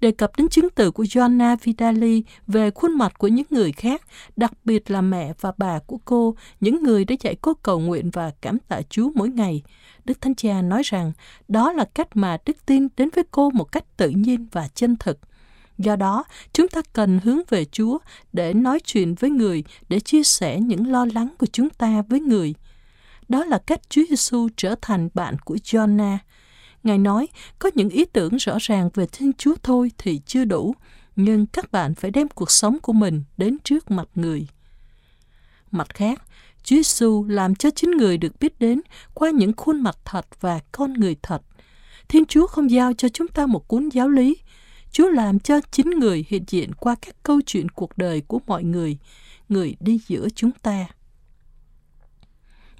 đề 0.00 0.10
cập 0.10 0.36
đến 0.36 0.48
chứng 0.48 0.68
từ 0.74 0.90
của 0.90 1.02
Joanna 1.02 1.56
Vidali 1.62 2.22
về 2.46 2.70
khuôn 2.70 2.98
mặt 2.98 3.18
của 3.18 3.28
những 3.28 3.46
người 3.50 3.72
khác, 3.72 4.02
đặc 4.36 4.52
biệt 4.64 4.90
là 4.90 5.00
mẹ 5.00 5.32
và 5.40 5.52
bà 5.58 5.78
của 5.78 5.98
cô, 6.04 6.34
những 6.60 6.82
người 6.82 7.04
đã 7.04 7.14
dạy 7.20 7.36
cô 7.40 7.54
cầu 7.54 7.80
nguyện 7.80 8.10
và 8.10 8.32
cảm 8.40 8.58
tạ 8.58 8.80
Chúa 8.90 9.10
mỗi 9.14 9.28
ngày. 9.28 9.62
Đức 10.04 10.20
Thánh 10.20 10.34
Cha 10.34 10.62
nói 10.62 10.82
rằng 10.84 11.12
đó 11.48 11.72
là 11.72 11.84
cách 11.84 12.08
mà 12.14 12.38
đức 12.46 12.66
tin 12.66 12.88
đến 12.96 13.08
với 13.14 13.24
cô 13.30 13.50
một 13.50 13.72
cách 13.72 13.96
tự 13.96 14.08
nhiên 14.08 14.46
và 14.52 14.68
chân 14.74 14.96
thực. 14.96 15.18
Do 15.78 15.96
đó, 15.96 16.24
chúng 16.52 16.68
ta 16.68 16.82
cần 16.92 17.20
hướng 17.24 17.40
về 17.48 17.64
Chúa 17.64 17.98
để 18.32 18.54
nói 18.54 18.80
chuyện 18.84 19.14
với 19.14 19.30
người, 19.30 19.64
để 19.88 20.00
chia 20.00 20.22
sẻ 20.22 20.60
những 20.60 20.92
lo 20.92 21.06
lắng 21.14 21.28
của 21.38 21.46
chúng 21.46 21.70
ta 21.70 22.02
với 22.08 22.20
người. 22.20 22.54
Đó 23.28 23.44
là 23.44 23.58
cách 23.58 23.80
Chúa 23.88 24.02
Giêsu 24.08 24.48
trở 24.56 24.74
thành 24.82 25.08
bạn 25.14 25.36
của 25.44 25.56
Jonah. 25.64 26.16
Ngài 26.86 26.98
nói, 26.98 27.28
có 27.58 27.70
những 27.74 27.88
ý 27.88 28.04
tưởng 28.04 28.36
rõ 28.36 28.56
ràng 28.60 28.90
về 28.94 29.06
Thiên 29.12 29.32
Chúa 29.32 29.54
thôi 29.62 29.90
thì 29.98 30.20
chưa 30.26 30.44
đủ, 30.44 30.74
nhưng 31.16 31.46
các 31.46 31.72
bạn 31.72 31.94
phải 31.94 32.10
đem 32.10 32.28
cuộc 32.28 32.50
sống 32.50 32.78
của 32.82 32.92
mình 32.92 33.22
đến 33.36 33.56
trước 33.64 33.90
mặt 33.90 34.08
người. 34.14 34.46
Mặt 35.70 35.94
khác, 35.94 36.22
Chúa 36.62 36.76
Giêsu 36.76 37.24
làm 37.28 37.54
cho 37.54 37.70
chính 37.70 37.90
người 37.90 38.18
được 38.18 38.32
biết 38.40 38.58
đến 38.58 38.80
qua 39.14 39.30
những 39.30 39.52
khuôn 39.56 39.80
mặt 39.80 39.96
thật 40.04 40.26
và 40.40 40.60
con 40.72 40.92
người 40.92 41.16
thật. 41.22 41.42
Thiên 42.08 42.24
Chúa 42.24 42.46
không 42.46 42.70
giao 42.70 42.92
cho 42.92 43.08
chúng 43.08 43.28
ta 43.28 43.46
một 43.46 43.68
cuốn 43.68 43.88
giáo 43.88 44.08
lý. 44.08 44.36
Chúa 44.92 45.08
làm 45.08 45.38
cho 45.38 45.60
chính 45.70 45.90
người 45.90 46.24
hiện 46.28 46.44
diện 46.46 46.74
qua 46.74 46.96
các 47.02 47.16
câu 47.22 47.40
chuyện 47.46 47.68
cuộc 47.68 47.98
đời 47.98 48.20
của 48.20 48.40
mọi 48.46 48.64
người, 48.64 48.98
người 49.48 49.76
đi 49.80 50.00
giữa 50.08 50.28
chúng 50.34 50.50
ta. 50.62 50.86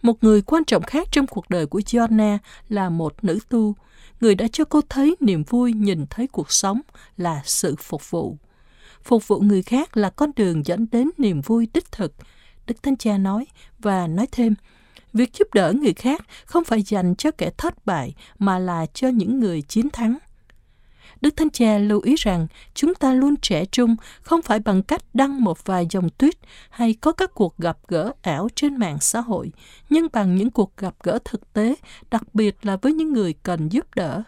Một 0.02 0.24
người 0.24 0.42
quan 0.42 0.64
trọng 0.64 0.82
khác 0.82 1.08
trong 1.10 1.26
cuộc 1.26 1.50
đời 1.50 1.66
của 1.66 1.80
Joanna 1.80 2.38
là 2.68 2.90
một 2.90 3.24
nữ 3.24 3.38
tu, 3.48 3.74
người 4.20 4.34
đã 4.34 4.46
cho 4.52 4.64
cô 4.64 4.80
thấy 4.88 5.16
niềm 5.20 5.44
vui 5.44 5.72
nhìn 5.72 6.06
thấy 6.10 6.26
cuộc 6.26 6.52
sống 6.52 6.80
là 7.16 7.42
sự 7.44 7.76
phục 7.76 8.10
vụ. 8.10 8.36
Phục 9.02 9.28
vụ 9.28 9.40
người 9.40 9.62
khác 9.62 9.96
là 9.96 10.10
con 10.10 10.30
đường 10.36 10.66
dẫn 10.66 10.86
đến 10.92 11.10
niềm 11.18 11.40
vui 11.40 11.68
đích 11.74 11.92
thực, 11.92 12.12
Đức 12.66 12.82
Thánh 12.82 12.96
Cha 12.96 13.18
nói 13.18 13.46
và 13.78 14.06
nói 14.06 14.26
thêm, 14.32 14.54
việc 15.12 15.34
giúp 15.34 15.54
đỡ 15.54 15.72
người 15.72 15.92
khác 15.92 16.20
không 16.44 16.64
phải 16.64 16.82
dành 16.82 17.14
cho 17.14 17.30
kẻ 17.30 17.50
thất 17.58 17.86
bại 17.86 18.14
mà 18.38 18.58
là 18.58 18.86
cho 18.86 19.08
những 19.08 19.40
người 19.40 19.62
chiến 19.62 19.90
thắng. 19.90 20.18
Đức 21.20 21.36
Thánh 21.36 21.50
Cha 21.50 21.78
lưu 21.78 22.00
ý 22.00 22.14
rằng 22.18 22.46
chúng 22.74 22.94
ta 22.94 23.12
luôn 23.12 23.34
trẻ 23.42 23.64
trung 23.64 23.96
không 24.22 24.42
phải 24.42 24.58
bằng 24.58 24.82
cách 24.82 25.02
đăng 25.14 25.44
một 25.44 25.64
vài 25.64 25.86
dòng 25.90 26.08
tuyết 26.10 26.34
hay 26.70 26.94
có 26.94 27.12
các 27.12 27.34
cuộc 27.34 27.58
gặp 27.58 27.78
gỡ 27.88 28.12
ảo 28.22 28.48
trên 28.54 28.76
mạng 28.76 28.98
xã 29.00 29.20
hội, 29.20 29.52
nhưng 29.90 30.06
bằng 30.12 30.36
những 30.36 30.50
cuộc 30.50 30.76
gặp 30.76 30.94
gỡ 31.02 31.18
thực 31.24 31.52
tế, 31.52 31.74
đặc 32.10 32.34
biệt 32.34 32.66
là 32.66 32.76
với 32.76 32.92
những 32.92 33.12
người 33.12 33.34
cần 33.42 33.68
giúp 33.68 33.86
đỡ. 33.94 34.22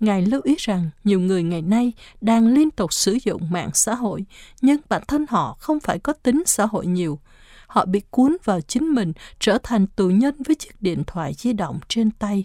Ngài 0.00 0.22
lưu 0.22 0.40
ý 0.44 0.54
rằng 0.58 0.90
nhiều 1.04 1.20
người 1.20 1.42
ngày 1.42 1.62
nay 1.62 1.92
đang 2.20 2.46
liên 2.46 2.70
tục 2.70 2.92
sử 2.92 3.18
dụng 3.24 3.50
mạng 3.50 3.70
xã 3.74 3.94
hội, 3.94 4.24
nhưng 4.62 4.80
bản 4.88 5.02
thân 5.08 5.26
họ 5.28 5.56
không 5.60 5.80
phải 5.80 5.98
có 5.98 6.12
tính 6.12 6.42
xã 6.46 6.66
hội 6.66 6.86
nhiều. 6.86 7.18
Họ 7.66 7.84
bị 7.84 8.00
cuốn 8.10 8.36
vào 8.44 8.60
chính 8.60 8.94
mình, 8.94 9.12
trở 9.38 9.58
thành 9.62 9.86
tù 9.86 10.08
nhân 10.08 10.34
với 10.46 10.54
chiếc 10.54 10.82
điện 10.82 11.02
thoại 11.06 11.34
di 11.34 11.52
động 11.52 11.78
trên 11.88 12.10
tay. 12.10 12.44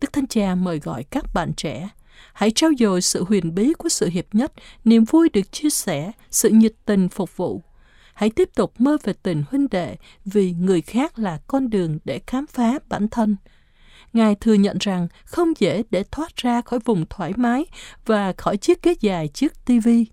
Đức 0.00 0.12
Thánh 0.12 0.26
Cha 0.26 0.54
mời 0.54 0.78
gọi 0.78 1.04
các 1.04 1.24
bạn 1.34 1.52
trẻ, 1.56 1.88
hãy 2.32 2.50
trao 2.50 2.70
dồi 2.78 3.02
sự 3.02 3.24
huyền 3.24 3.54
bí 3.54 3.72
của 3.72 3.88
sự 3.88 4.08
hiệp 4.08 4.26
nhất, 4.34 4.52
niềm 4.84 5.04
vui 5.04 5.28
được 5.28 5.52
chia 5.52 5.70
sẻ, 5.70 6.12
sự 6.30 6.48
nhiệt 6.48 6.72
tình 6.84 7.08
phục 7.08 7.36
vụ. 7.36 7.62
Hãy 8.14 8.30
tiếp 8.30 8.50
tục 8.54 8.72
mơ 8.78 8.96
về 9.04 9.12
tình 9.22 9.44
huynh 9.50 9.68
đệ 9.70 9.96
vì 10.24 10.52
người 10.52 10.80
khác 10.80 11.18
là 11.18 11.38
con 11.46 11.70
đường 11.70 11.98
để 12.04 12.20
khám 12.26 12.46
phá 12.46 12.78
bản 12.88 13.08
thân– 13.08 13.36
Ngài 14.12 14.34
thừa 14.34 14.54
nhận 14.54 14.76
rằng 14.80 15.08
không 15.24 15.52
dễ 15.58 15.82
để 15.90 16.04
thoát 16.10 16.36
ra 16.36 16.60
khỏi 16.60 16.78
vùng 16.84 17.06
thoải 17.10 17.32
mái 17.36 17.64
và 18.06 18.32
khỏi 18.32 18.56
chiếc 18.56 18.82
ghế 18.82 18.94
dài 19.00 19.28
trước 19.28 19.64
tivi 19.64 20.06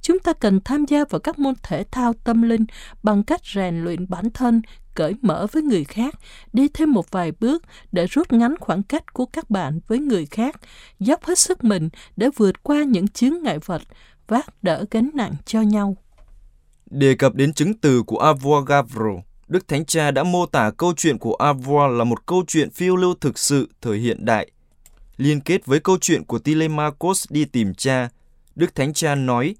Chúng 0.00 0.18
ta 0.18 0.32
cần 0.32 0.60
tham 0.64 0.84
gia 0.84 1.04
vào 1.04 1.18
các 1.18 1.38
môn 1.38 1.54
thể 1.62 1.84
thao 1.90 2.12
tâm 2.24 2.42
linh 2.42 2.64
bằng 3.02 3.22
cách 3.22 3.40
rèn 3.54 3.84
luyện 3.84 4.08
bản 4.08 4.30
thân, 4.30 4.62
cởi 4.98 5.14
mở 5.22 5.46
với 5.52 5.62
người 5.62 5.84
khác, 5.84 6.14
đi 6.52 6.68
thêm 6.68 6.92
một 6.92 7.10
vài 7.10 7.32
bước 7.40 7.62
để 7.92 8.06
rút 8.06 8.32
ngắn 8.32 8.54
khoảng 8.60 8.82
cách 8.82 9.12
của 9.12 9.26
các 9.26 9.50
bạn 9.50 9.80
với 9.88 9.98
người 9.98 10.26
khác, 10.26 10.60
dốc 11.00 11.24
hết 11.24 11.38
sức 11.38 11.64
mình 11.64 11.88
để 12.16 12.28
vượt 12.36 12.62
qua 12.62 12.84
những 12.84 13.08
chướng 13.08 13.42
ngại 13.42 13.58
vật, 13.64 13.82
vác 14.26 14.62
đỡ 14.62 14.84
gánh 14.90 15.10
nặng 15.14 15.32
cho 15.44 15.60
nhau. 15.60 15.96
Đề 16.90 17.14
cập 17.14 17.34
đến 17.34 17.52
chứng 17.52 17.74
từ 17.74 18.02
của 18.02 18.18
Avogadro, 18.18 19.10
Đức 19.48 19.68
Thánh 19.68 19.84
Cha 19.84 20.10
đã 20.10 20.22
mô 20.22 20.46
tả 20.46 20.70
câu 20.70 20.92
chuyện 20.96 21.18
của 21.18 21.34
Avoa 21.34 21.86
là 21.86 22.04
một 22.04 22.26
câu 22.26 22.44
chuyện 22.46 22.70
phiêu 22.70 22.96
lưu 22.96 23.14
thực 23.20 23.38
sự 23.38 23.68
thời 23.80 23.98
hiện 23.98 24.24
đại. 24.24 24.50
Liên 25.16 25.40
kết 25.40 25.66
với 25.66 25.80
câu 25.80 25.98
chuyện 26.00 26.24
của 26.24 26.38
Telemachus 26.38 27.26
đi 27.30 27.44
tìm 27.44 27.74
cha, 27.74 28.08
Đức 28.54 28.74
Thánh 28.74 28.92
Cha 28.94 29.14
nói, 29.14 29.54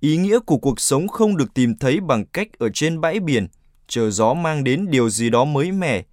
ý 0.00 0.16
nghĩa 0.16 0.38
của 0.38 0.58
cuộc 0.58 0.80
sống 0.80 1.08
không 1.08 1.36
được 1.36 1.54
tìm 1.54 1.78
thấy 1.78 2.00
bằng 2.00 2.24
cách 2.26 2.48
ở 2.58 2.68
trên 2.74 3.00
bãi 3.00 3.20
biển, 3.20 3.46
chờ 3.94 4.10
gió 4.10 4.34
mang 4.34 4.64
đến 4.64 4.90
điều 4.90 5.10
gì 5.10 5.30
đó 5.30 5.44
mới 5.44 5.72
mẻ. 5.72 6.04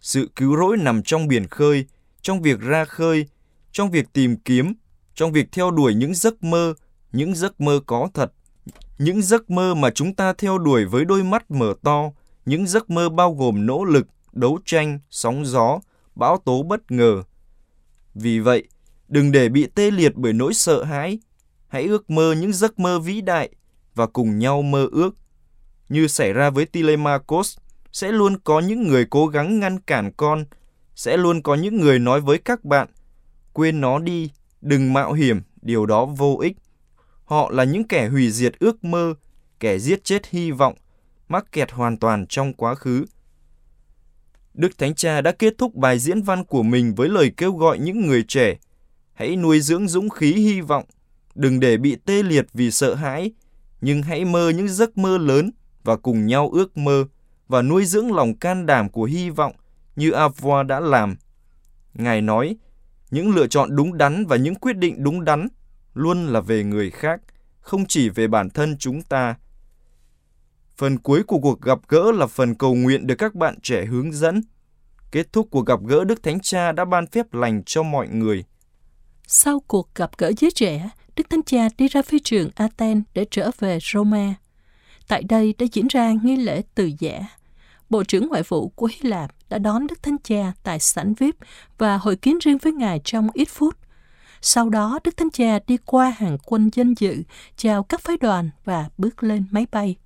Sự 0.00 0.28
cứu 0.36 0.56
rỗi 0.56 0.76
nằm 0.76 1.02
trong 1.02 1.28
biển 1.28 1.48
khơi, 1.48 1.84
trong 2.22 2.42
việc 2.42 2.60
ra 2.60 2.84
khơi, 2.84 3.26
trong 3.72 3.90
việc 3.90 4.12
tìm 4.12 4.36
kiếm, 4.36 4.74
trong 5.14 5.32
việc 5.32 5.52
theo 5.52 5.70
đuổi 5.70 5.94
những 5.94 6.14
giấc 6.14 6.44
mơ, 6.44 6.74
những 7.12 7.34
giấc 7.34 7.60
mơ 7.60 7.80
có 7.86 8.08
thật, 8.14 8.32
những 8.98 9.22
giấc 9.22 9.50
mơ 9.50 9.74
mà 9.74 9.90
chúng 9.90 10.14
ta 10.14 10.32
theo 10.32 10.58
đuổi 10.58 10.84
với 10.84 11.04
đôi 11.04 11.22
mắt 11.22 11.50
mở 11.50 11.74
to, 11.82 12.10
những 12.46 12.66
giấc 12.66 12.90
mơ 12.90 13.08
bao 13.08 13.34
gồm 13.34 13.66
nỗ 13.66 13.84
lực, 13.84 14.06
đấu 14.32 14.58
tranh, 14.64 14.98
sóng 15.10 15.46
gió, 15.46 15.80
bão 16.14 16.38
tố 16.44 16.62
bất 16.62 16.90
ngờ. 16.90 17.22
Vì 18.14 18.38
vậy, 18.40 18.64
đừng 19.08 19.32
để 19.32 19.48
bị 19.48 19.66
tê 19.74 19.90
liệt 19.90 20.12
bởi 20.14 20.32
nỗi 20.32 20.54
sợ 20.54 20.84
hãi. 20.84 21.18
Hãy 21.68 21.84
ước 21.84 22.10
mơ 22.10 22.34
những 22.38 22.52
giấc 22.52 22.78
mơ 22.78 22.98
vĩ 22.98 23.20
đại 23.20 23.50
và 23.94 24.06
cùng 24.06 24.38
nhau 24.38 24.62
mơ 24.62 24.88
ước. 24.92 25.14
Như 25.94 26.08
xảy 26.08 26.32
ra 26.32 26.50
với 26.50 26.66
Telemachus, 26.66 27.58
sẽ 27.92 28.12
luôn 28.12 28.38
có 28.44 28.60
những 28.60 28.88
người 28.88 29.06
cố 29.10 29.26
gắng 29.26 29.60
ngăn 29.60 29.80
cản 29.80 30.12
con, 30.16 30.44
sẽ 30.94 31.16
luôn 31.16 31.42
có 31.42 31.54
những 31.54 31.80
người 31.80 31.98
nói 31.98 32.20
với 32.20 32.38
các 32.38 32.64
bạn, 32.64 32.88
quên 33.52 33.80
nó 33.80 33.98
đi, 33.98 34.30
đừng 34.60 34.92
mạo 34.92 35.12
hiểm, 35.12 35.42
điều 35.62 35.86
đó 35.86 36.04
vô 36.04 36.38
ích. 36.42 36.56
Họ 37.24 37.50
là 37.50 37.64
những 37.64 37.88
kẻ 37.88 38.08
hủy 38.08 38.30
diệt 38.30 38.58
ước 38.58 38.84
mơ, 38.84 39.14
kẻ 39.60 39.78
giết 39.78 40.04
chết 40.04 40.26
hy 40.26 40.50
vọng, 40.50 40.74
mắc 41.28 41.52
kẹt 41.52 41.72
hoàn 41.72 41.96
toàn 41.96 42.26
trong 42.26 42.52
quá 42.52 42.74
khứ. 42.74 43.04
Đức 44.54 44.78
Thánh 44.78 44.94
Cha 44.94 45.20
đã 45.20 45.32
kết 45.32 45.54
thúc 45.58 45.74
bài 45.74 45.98
diễn 45.98 46.22
văn 46.22 46.44
của 46.44 46.62
mình 46.62 46.94
với 46.94 47.08
lời 47.08 47.32
kêu 47.36 47.52
gọi 47.52 47.78
những 47.78 48.06
người 48.06 48.24
trẻ, 48.28 48.56
hãy 49.12 49.36
nuôi 49.36 49.60
dưỡng 49.60 49.88
dũng 49.88 50.10
khí 50.10 50.32
hy 50.32 50.60
vọng, 50.60 50.84
đừng 51.34 51.60
để 51.60 51.76
bị 51.76 51.96
tê 52.04 52.22
liệt 52.22 52.46
vì 52.52 52.70
sợ 52.70 52.94
hãi, 52.94 53.32
nhưng 53.80 54.02
hãy 54.02 54.24
mơ 54.24 54.48
những 54.48 54.68
giấc 54.68 54.98
mơ 54.98 55.18
lớn 55.18 55.50
và 55.84 55.96
cùng 55.96 56.26
nhau 56.26 56.50
ước 56.52 56.76
mơ 56.76 57.04
và 57.48 57.62
nuôi 57.62 57.84
dưỡng 57.84 58.12
lòng 58.12 58.38
can 58.38 58.66
đảm 58.66 58.88
của 58.88 59.04
hy 59.04 59.30
vọng 59.30 59.52
như 59.96 60.10
Avoa 60.10 60.62
đã 60.62 60.80
làm. 60.80 61.16
Ngài 61.94 62.22
nói, 62.22 62.56
những 63.10 63.34
lựa 63.34 63.46
chọn 63.46 63.76
đúng 63.76 63.98
đắn 63.98 64.26
và 64.26 64.36
những 64.36 64.54
quyết 64.54 64.76
định 64.76 65.04
đúng 65.04 65.24
đắn 65.24 65.48
luôn 65.94 66.26
là 66.26 66.40
về 66.40 66.64
người 66.64 66.90
khác, 66.90 67.20
không 67.60 67.84
chỉ 67.88 68.08
về 68.08 68.28
bản 68.28 68.50
thân 68.50 68.76
chúng 68.78 69.02
ta. 69.02 69.34
Phần 70.76 70.98
cuối 70.98 71.22
của 71.22 71.38
cuộc 71.38 71.60
gặp 71.60 71.78
gỡ 71.88 72.12
là 72.12 72.26
phần 72.26 72.54
cầu 72.54 72.74
nguyện 72.74 73.06
được 73.06 73.14
các 73.18 73.34
bạn 73.34 73.60
trẻ 73.62 73.84
hướng 73.84 74.12
dẫn. 74.12 74.42
Kết 75.10 75.32
thúc 75.32 75.48
cuộc 75.50 75.66
gặp 75.66 75.80
gỡ 75.86 76.04
Đức 76.04 76.22
Thánh 76.22 76.40
Cha 76.40 76.72
đã 76.72 76.84
ban 76.84 77.06
phép 77.06 77.34
lành 77.34 77.62
cho 77.66 77.82
mọi 77.82 78.08
người. 78.08 78.44
Sau 79.26 79.60
cuộc 79.60 79.94
gặp 79.94 80.10
gỡ 80.18 80.32
giới 80.38 80.50
trẻ, 80.50 80.88
Đức 81.16 81.30
Thánh 81.30 81.42
Cha 81.42 81.68
đi 81.78 81.88
ra 81.88 82.02
phi 82.02 82.18
trường 82.18 82.50
Athens 82.54 83.02
để 83.14 83.26
trở 83.30 83.50
về 83.58 83.78
Roma. 83.92 84.34
Tại 85.08 85.22
đây 85.22 85.54
đã 85.58 85.66
diễn 85.72 85.86
ra 85.86 86.12
nghi 86.22 86.36
lễ 86.36 86.62
từ 86.74 86.90
giả. 86.98 87.20
Bộ 87.90 88.04
trưởng 88.04 88.28
Ngoại 88.28 88.42
vụ 88.48 88.68
của 88.68 88.86
Hy 88.86 89.08
Lạp 89.08 89.30
đã 89.48 89.58
đón 89.58 89.86
Đức 89.86 90.02
Thánh 90.02 90.16
Cha 90.24 90.52
tại 90.62 90.80
sảnh 90.80 91.14
VIP 91.14 91.36
và 91.78 91.96
hội 91.96 92.16
kiến 92.16 92.38
riêng 92.44 92.58
với 92.58 92.72
Ngài 92.72 93.00
trong 93.04 93.28
ít 93.34 93.48
phút. 93.48 93.74
Sau 94.40 94.68
đó, 94.68 94.98
Đức 95.04 95.16
Thánh 95.16 95.30
Cha 95.30 95.58
đi 95.66 95.76
qua 95.84 96.14
hàng 96.18 96.38
quân 96.44 96.70
danh 96.72 96.94
dự, 96.94 97.22
chào 97.56 97.82
các 97.82 98.00
phái 98.00 98.16
đoàn 98.16 98.50
và 98.64 98.88
bước 98.98 99.22
lên 99.22 99.44
máy 99.50 99.66
bay 99.72 99.96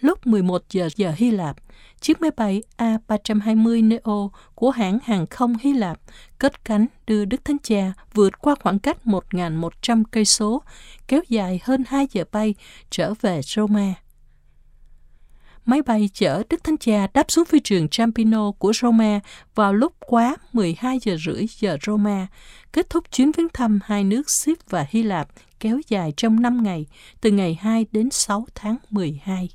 lúc 0.00 0.26
11 0.26 0.62
giờ 0.70 0.88
giờ 0.96 1.12
Hy 1.16 1.30
Lạp, 1.30 1.56
chiếc 2.00 2.20
máy 2.20 2.30
bay 2.36 2.62
A320 2.78 3.88
Neo 3.88 4.30
của 4.54 4.70
hãng 4.70 4.98
hàng 5.04 5.26
không 5.26 5.56
Hy 5.60 5.72
Lạp 5.72 5.98
cất 6.38 6.64
cánh 6.64 6.86
đưa 7.06 7.24
Đức 7.24 7.44
Thánh 7.44 7.58
Cha 7.62 7.92
vượt 8.14 8.40
qua 8.40 8.54
khoảng 8.60 8.78
cách 8.78 8.96
1.100 9.04 10.02
cây 10.10 10.24
số, 10.24 10.62
kéo 11.08 11.20
dài 11.28 11.60
hơn 11.62 11.84
2 11.86 12.06
giờ 12.12 12.24
bay 12.32 12.54
trở 12.90 13.14
về 13.20 13.40
Roma. 13.42 13.94
Máy 15.64 15.82
bay 15.82 16.10
chở 16.14 16.42
Đức 16.50 16.64
Thánh 16.64 16.76
Cha 16.76 17.06
đáp 17.14 17.30
xuống 17.30 17.44
phi 17.44 17.60
trường 17.60 17.88
Champino 17.88 18.52
của 18.52 18.72
Roma 18.72 19.20
vào 19.54 19.74
lúc 19.74 19.92
quá 20.00 20.36
12 20.52 20.98
giờ 21.02 21.16
rưỡi 21.26 21.46
giờ 21.58 21.76
Roma, 21.86 22.26
kết 22.72 22.90
thúc 22.90 23.04
chuyến 23.12 23.32
viếng 23.32 23.48
thăm 23.54 23.80
hai 23.84 24.04
nước 24.04 24.30
Sip 24.30 24.58
và 24.70 24.86
Hy 24.90 25.02
Lạp 25.02 25.28
kéo 25.60 25.80
dài 25.88 26.12
trong 26.16 26.42
5 26.42 26.62
ngày, 26.62 26.86
từ 27.20 27.30
ngày 27.30 27.58
2 27.60 27.86
đến 27.92 28.10
6 28.10 28.46
tháng 28.54 28.76
12. 28.90 29.48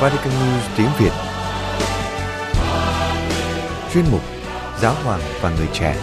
Vatican 0.00 0.32
News 0.32 0.76
tiếng 0.76 0.88
Việt. 0.98 1.10
Chuyên 3.94 4.04
mục 4.12 4.20
Giáo 4.80 4.94
hoàng 5.04 5.20
và 5.40 5.50
người 5.50 5.66
trẻ. 5.72 5.96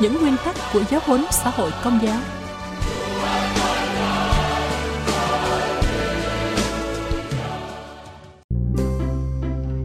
Những 0.00 0.20
nguyên 0.20 0.36
tắc 0.44 0.56
của 0.72 0.82
giáo 0.90 1.00
huấn 1.04 1.24
xã 1.30 1.50
hội 1.50 1.70
công 1.84 2.00
giáo. 2.02 2.18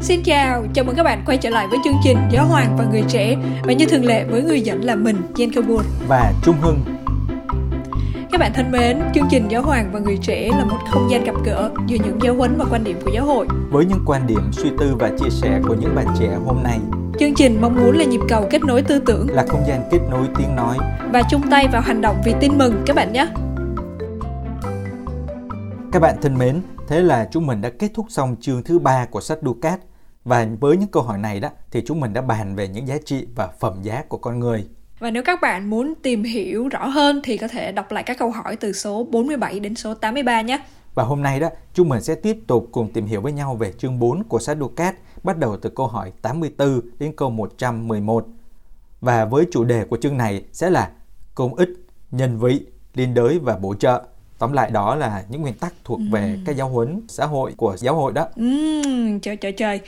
Xin 0.01 0.23
chào, 0.23 0.65
chào 0.73 0.85
mừng 0.85 0.95
các 0.95 1.03
bạn 1.03 1.23
quay 1.25 1.37
trở 1.37 1.49
lại 1.49 1.67
với 1.67 1.79
chương 1.83 1.97
trình 2.03 2.17
Giáo 2.31 2.45
Hoàng 2.45 2.75
và 2.77 2.85
Người 2.91 3.03
Trẻ. 3.09 3.35
Và 3.63 3.73
như 3.73 3.85
thường 3.85 4.05
lệ 4.05 4.23
với 4.23 4.41
người 4.41 4.61
dẫn 4.61 4.83
là 4.83 4.95
mình, 4.95 5.21
Jen 5.35 5.53
Kabur 5.55 5.85
Và 6.07 6.33
Trung 6.43 6.55
Hưng 6.61 7.00
bạn 8.41 8.53
thân 8.53 8.71
mến, 8.71 8.99
chương 9.13 9.27
trình 9.31 9.47
Giáo 9.47 9.61
hoàng 9.61 9.89
và 9.93 9.99
người 9.99 10.17
trẻ 10.21 10.49
là 10.57 10.65
một 10.65 10.77
không 10.91 11.11
gian 11.11 11.23
gặp 11.23 11.35
gỡ 11.45 11.71
giữa 11.87 11.97
những 12.05 12.19
giáo 12.23 12.35
huấn 12.35 12.57
và 12.57 12.65
quan 12.71 12.83
điểm 12.83 12.99
của 13.05 13.11
giáo 13.13 13.25
hội. 13.25 13.47
Với 13.71 13.85
những 13.85 14.03
quan 14.05 14.27
điểm, 14.27 14.51
suy 14.51 14.69
tư 14.79 14.95
và 14.99 15.09
chia 15.19 15.29
sẻ 15.29 15.61
của 15.67 15.75
những 15.75 15.95
bạn 15.95 16.07
trẻ 16.19 16.37
hôm 16.45 16.63
nay 16.63 16.79
Chương 17.19 17.33
trình 17.35 17.61
mong 17.61 17.75
muốn 17.75 17.97
là 17.97 18.03
nhịp 18.03 18.19
cầu 18.29 18.47
kết 18.49 18.61
nối 18.63 18.81
tư 18.81 18.99
tưởng 18.99 19.29
là 19.29 19.45
không 19.49 19.63
gian 19.67 19.81
kết 19.91 19.99
nối 20.09 20.27
tiếng 20.37 20.55
nói 20.55 20.77
và 21.13 21.21
chung 21.29 21.41
tay 21.51 21.67
vào 21.71 21.81
hành 21.81 22.01
động 22.01 22.21
vì 22.25 22.33
tin 22.39 22.57
mừng 22.57 22.83
các 22.85 22.95
bạn 22.95 23.13
nhé. 23.13 23.27
Các 25.91 25.99
bạn 25.99 26.15
thân 26.21 26.37
mến, 26.37 26.61
thế 26.87 27.01
là 27.01 27.27
chúng 27.31 27.47
mình 27.47 27.61
đã 27.61 27.69
kết 27.69 27.91
thúc 27.93 28.05
xong 28.09 28.35
chương 28.41 28.63
thứ 28.63 28.79
ba 28.79 29.05
của 29.05 29.21
sách 29.21 29.37
Ducat 29.41 29.79
và 30.25 30.47
với 30.59 30.77
những 30.77 30.89
câu 30.89 31.03
hỏi 31.03 31.17
này 31.17 31.39
đó 31.39 31.49
thì 31.71 31.83
chúng 31.85 31.99
mình 31.99 32.13
đã 32.13 32.21
bàn 32.21 32.55
về 32.55 32.67
những 32.67 32.87
giá 32.87 32.97
trị 33.05 33.27
và 33.35 33.49
phẩm 33.59 33.73
giá 33.81 34.03
của 34.07 34.17
con 34.17 34.39
người. 34.39 34.67
Và 35.01 35.11
nếu 35.11 35.23
các 35.23 35.41
bạn 35.41 35.69
muốn 35.69 35.93
tìm 36.01 36.23
hiểu 36.23 36.67
rõ 36.67 36.87
hơn 36.87 37.21
thì 37.23 37.37
có 37.37 37.47
thể 37.47 37.71
đọc 37.71 37.91
lại 37.91 38.03
các 38.03 38.17
câu 38.19 38.31
hỏi 38.31 38.55
từ 38.55 38.73
số 38.73 39.03
47 39.03 39.59
đến 39.59 39.75
số 39.75 39.93
83 39.93 40.41
nhé. 40.41 40.59
Và 40.95 41.03
hôm 41.03 41.21
nay 41.21 41.39
đó, 41.39 41.49
chúng 41.73 41.89
mình 41.89 42.01
sẽ 42.01 42.15
tiếp 42.15 42.37
tục 42.47 42.69
cùng 42.71 42.91
tìm 42.93 43.05
hiểu 43.05 43.21
với 43.21 43.31
nhau 43.31 43.55
về 43.55 43.71
chương 43.77 43.99
4 43.99 44.23
của 44.23 44.39
sách 44.39 44.57
Ducat, 44.59 44.95
bắt 45.23 45.37
đầu 45.37 45.57
từ 45.57 45.69
câu 45.69 45.87
hỏi 45.87 46.11
84 46.21 46.81
đến 46.99 47.13
câu 47.15 47.29
111. 47.29 48.27
Và 49.01 49.25
với 49.25 49.45
chủ 49.51 49.63
đề 49.63 49.85
của 49.85 49.97
chương 49.97 50.17
này 50.17 50.43
sẽ 50.53 50.69
là 50.69 50.91
công 51.35 51.55
ích, 51.55 51.69
nhân 52.11 52.39
vị, 52.39 52.61
liên 52.93 53.13
đới 53.13 53.39
và 53.39 53.57
bổ 53.57 53.75
trợ. 53.75 54.01
Tóm 54.39 54.53
lại 54.53 54.71
đó 54.71 54.95
là 54.95 55.23
những 55.29 55.41
nguyên 55.41 55.53
tắc 55.53 55.73
thuộc 55.83 55.99
về 56.11 56.37
các 56.45 56.55
giáo 56.55 56.69
huấn 56.69 57.01
xã 57.07 57.25
hội 57.25 57.53
của 57.57 57.77
giáo 57.77 57.95
hội 57.95 58.13
đó. 58.13 58.27
Uhm, 58.41 59.19
trời 59.19 59.35
trời 59.35 59.51
trời 59.51 59.79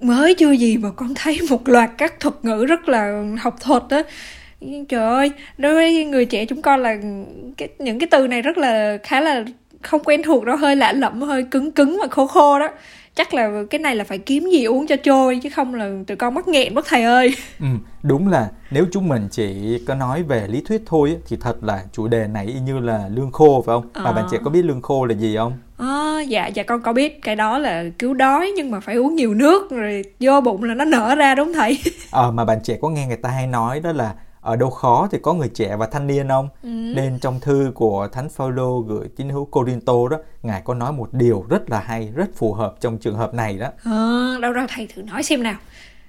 mới 0.00 0.34
chưa 0.34 0.52
gì 0.52 0.76
mà 0.76 0.90
con 0.90 1.14
thấy 1.14 1.38
một 1.50 1.68
loạt 1.68 1.90
các 1.98 2.20
thuật 2.20 2.34
ngữ 2.42 2.66
rất 2.66 2.88
là 2.88 3.24
học 3.40 3.56
thuật 3.60 3.82
đó 3.90 4.02
trời 4.88 5.04
ơi 5.04 5.32
đối 5.58 5.74
với 5.74 6.04
người 6.04 6.24
trẻ 6.24 6.44
chúng 6.44 6.62
con 6.62 6.80
là 6.80 6.96
cái, 7.56 7.68
những 7.78 7.98
cái 7.98 8.08
từ 8.10 8.26
này 8.26 8.42
rất 8.42 8.58
là 8.58 8.98
khá 9.02 9.20
là 9.20 9.44
không 9.82 10.00
quen 10.04 10.22
thuộc 10.22 10.44
đó 10.44 10.54
hơi 10.54 10.76
lạ 10.76 10.92
lẫm 10.92 11.22
hơi 11.22 11.42
cứng 11.42 11.72
cứng 11.72 11.98
và 12.00 12.08
khô 12.10 12.26
khô 12.26 12.58
đó. 12.58 12.68
Chắc 13.14 13.34
là 13.34 13.50
cái 13.70 13.78
này 13.78 13.96
là 13.96 14.04
phải 14.04 14.18
kiếm 14.18 14.50
gì 14.52 14.64
uống 14.64 14.86
cho 14.86 14.96
trôi 14.96 15.40
chứ 15.42 15.48
không 15.48 15.74
là 15.74 15.90
tụi 16.06 16.16
con 16.16 16.34
mắc 16.34 16.48
nghẹn 16.48 16.74
mất 16.74 16.86
thầy 16.88 17.02
ơi. 17.02 17.34
Ừ, 17.60 17.66
đúng 18.02 18.28
là 18.28 18.48
nếu 18.70 18.86
chúng 18.92 19.08
mình 19.08 19.28
chỉ 19.30 19.78
có 19.86 19.94
nói 19.94 20.22
về 20.22 20.46
lý 20.48 20.60
thuyết 20.60 20.82
thôi 20.86 21.16
thì 21.28 21.36
thật 21.40 21.64
là 21.64 21.82
chủ 21.92 22.08
đề 22.08 22.26
này 22.26 22.46
y 22.46 22.60
như 22.60 22.78
là 22.78 23.08
lương 23.14 23.32
khô 23.32 23.62
phải 23.66 23.74
không? 23.74 23.88
À. 23.92 24.02
mà 24.02 24.12
bạn 24.12 24.24
trẻ 24.30 24.38
có 24.44 24.50
biết 24.50 24.64
lương 24.64 24.82
khô 24.82 25.04
là 25.04 25.14
gì 25.14 25.36
không? 25.36 25.52
À, 25.78 26.20
dạ 26.28 26.46
dạ 26.46 26.62
con 26.62 26.82
có 26.82 26.92
biết 26.92 27.22
cái 27.22 27.36
đó 27.36 27.58
là 27.58 27.84
cứu 27.98 28.14
đói 28.14 28.52
nhưng 28.56 28.70
mà 28.70 28.80
phải 28.80 28.94
uống 28.94 29.14
nhiều 29.14 29.34
nước 29.34 29.70
rồi 29.70 30.04
vô 30.20 30.40
bụng 30.40 30.64
là 30.64 30.74
nó 30.74 30.84
nở 30.84 31.14
ra 31.14 31.34
đúng 31.34 31.52
thầy? 31.52 31.78
Ờ 32.10 32.28
à, 32.28 32.30
mà 32.30 32.44
bạn 32.44 32.58
trẻ 32.64 32.78
có 32.80 32.88
nghe 32.88 33.06
người 33.06 33.16
ta 33.16 33.28
hay 33.28 33.46
nói 33.46 33.80
đó 33.80 33.92
là 33.92 34.14
ở 34.48 34.56
đâu 34.56 34.70
khó 34.70 35.08
thì 35.10 35.18
có 35.22 35.34
người 35.34 35.48
trẻ 35.48 35.76
và 35.76 35.86
thanh 35.86 36.06
niên 36.06 36.28
không? 36.28 36.48
Ừ. 36.62 36.68
nên 36.68 37.18
trong 37.18 37.40
thư 37.40 37.72
của 37.74 38.08
thánh 38.12 38.28
Phaolô 38.28 38.80
gửi 38.80 39.08
tín 39.16 39.28
hữu 39.28 39.44
Corinto 39.44 40.08
đó 40.10 40.16
ngài 40.42 40.62
có 40.64 40.74
nói 40.74 40.92
một 40.92 41.08
điều 41.12 41.44
rất 41.48 41.70
là 41.70 41.80
hay 41.80 42.12
rất 42.14 42.26
phù 42.36 42.52
hợp 42.52 42.74
trong 42.80 42.98
trường 42.98 43.14
hợp 43.14 43.34
này 43.34 43.58
đó. 43.58 43.68
À, 43.84 44.38
đâu 44.42 44.52
đâu 44.52 44.66
thầy 44.68 44.86
thử 44.86 45.02
nói 45.02 45.22
xem 45.22 45.42
nào. 45.42 45.56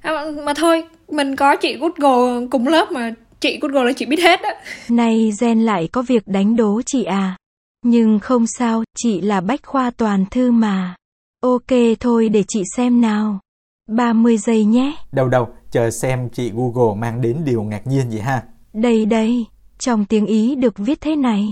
À, 0.01 0.25
mà 0.43 0.53
thôi 0.53 0.83
mình 1.07 1.35
có 1.35 1.55
chị 1.55 1.77
Google 1.77 2.47
cùng 2.51 2.67
lớp 2.67 2.91
mà 2.91 3.13
chị 3.39 3.59
Google 3.61 3.83
là 3.83 3.91
chị 3.93 4.05
biết 4.05 4.19
hết 4.19 4.39
á. 4.41 4.53
Này 4.89 5.31
gen 5.41 5.65
lại 5.65 5.89
có 5.91 6.01
việc 6.01 6.27
đánh 6.27 6.55
đố 6.55 6.81
chị 6.85 7.03
à. 7.03 7.37
Nhưng 7.85 8.19
không 8.19 8.45
sao 8.47 8.83
chị 8.97 9.21
là 9.21 9.41
bách 9.41 9.65
khoa 9.65 9.91
toàn 9.97 10.25
thư 10.31 10.51
mà. 10.51 10.95
Ok 11.43 11.71
thôi 11.99 12.29
để 12.29 12.43
chị 12.47 12.63
xem 12.75 13.01
nào 13.01 13.39
30 13.89 14.37
giây 14.37 14.65
nhé. 14.65 14.93
Đâu 15.11 15.29
đâu, 15.29 15.47
chờ 15.71 15.89
xem 15.91 16.29
chị 16.29 16.51
Google 16.55 17.01
mang 17.01 17.21
đến 17.21 17.37
điều 17.45 17.63
ngạc 17.63 17.87
nhiên 17.87 18.11
gì 18.11 18.19
ha. 18.19 18.43
Đây 18.73 19.05
đây, 19.05 19.45
trong 19.79 20.05
tiếng 20.05 20.25
Ý 20.25 20.55
được 20.55 20.77
viết 20.77 21.01
thế 21.01 21.15
này. 21.15 21.43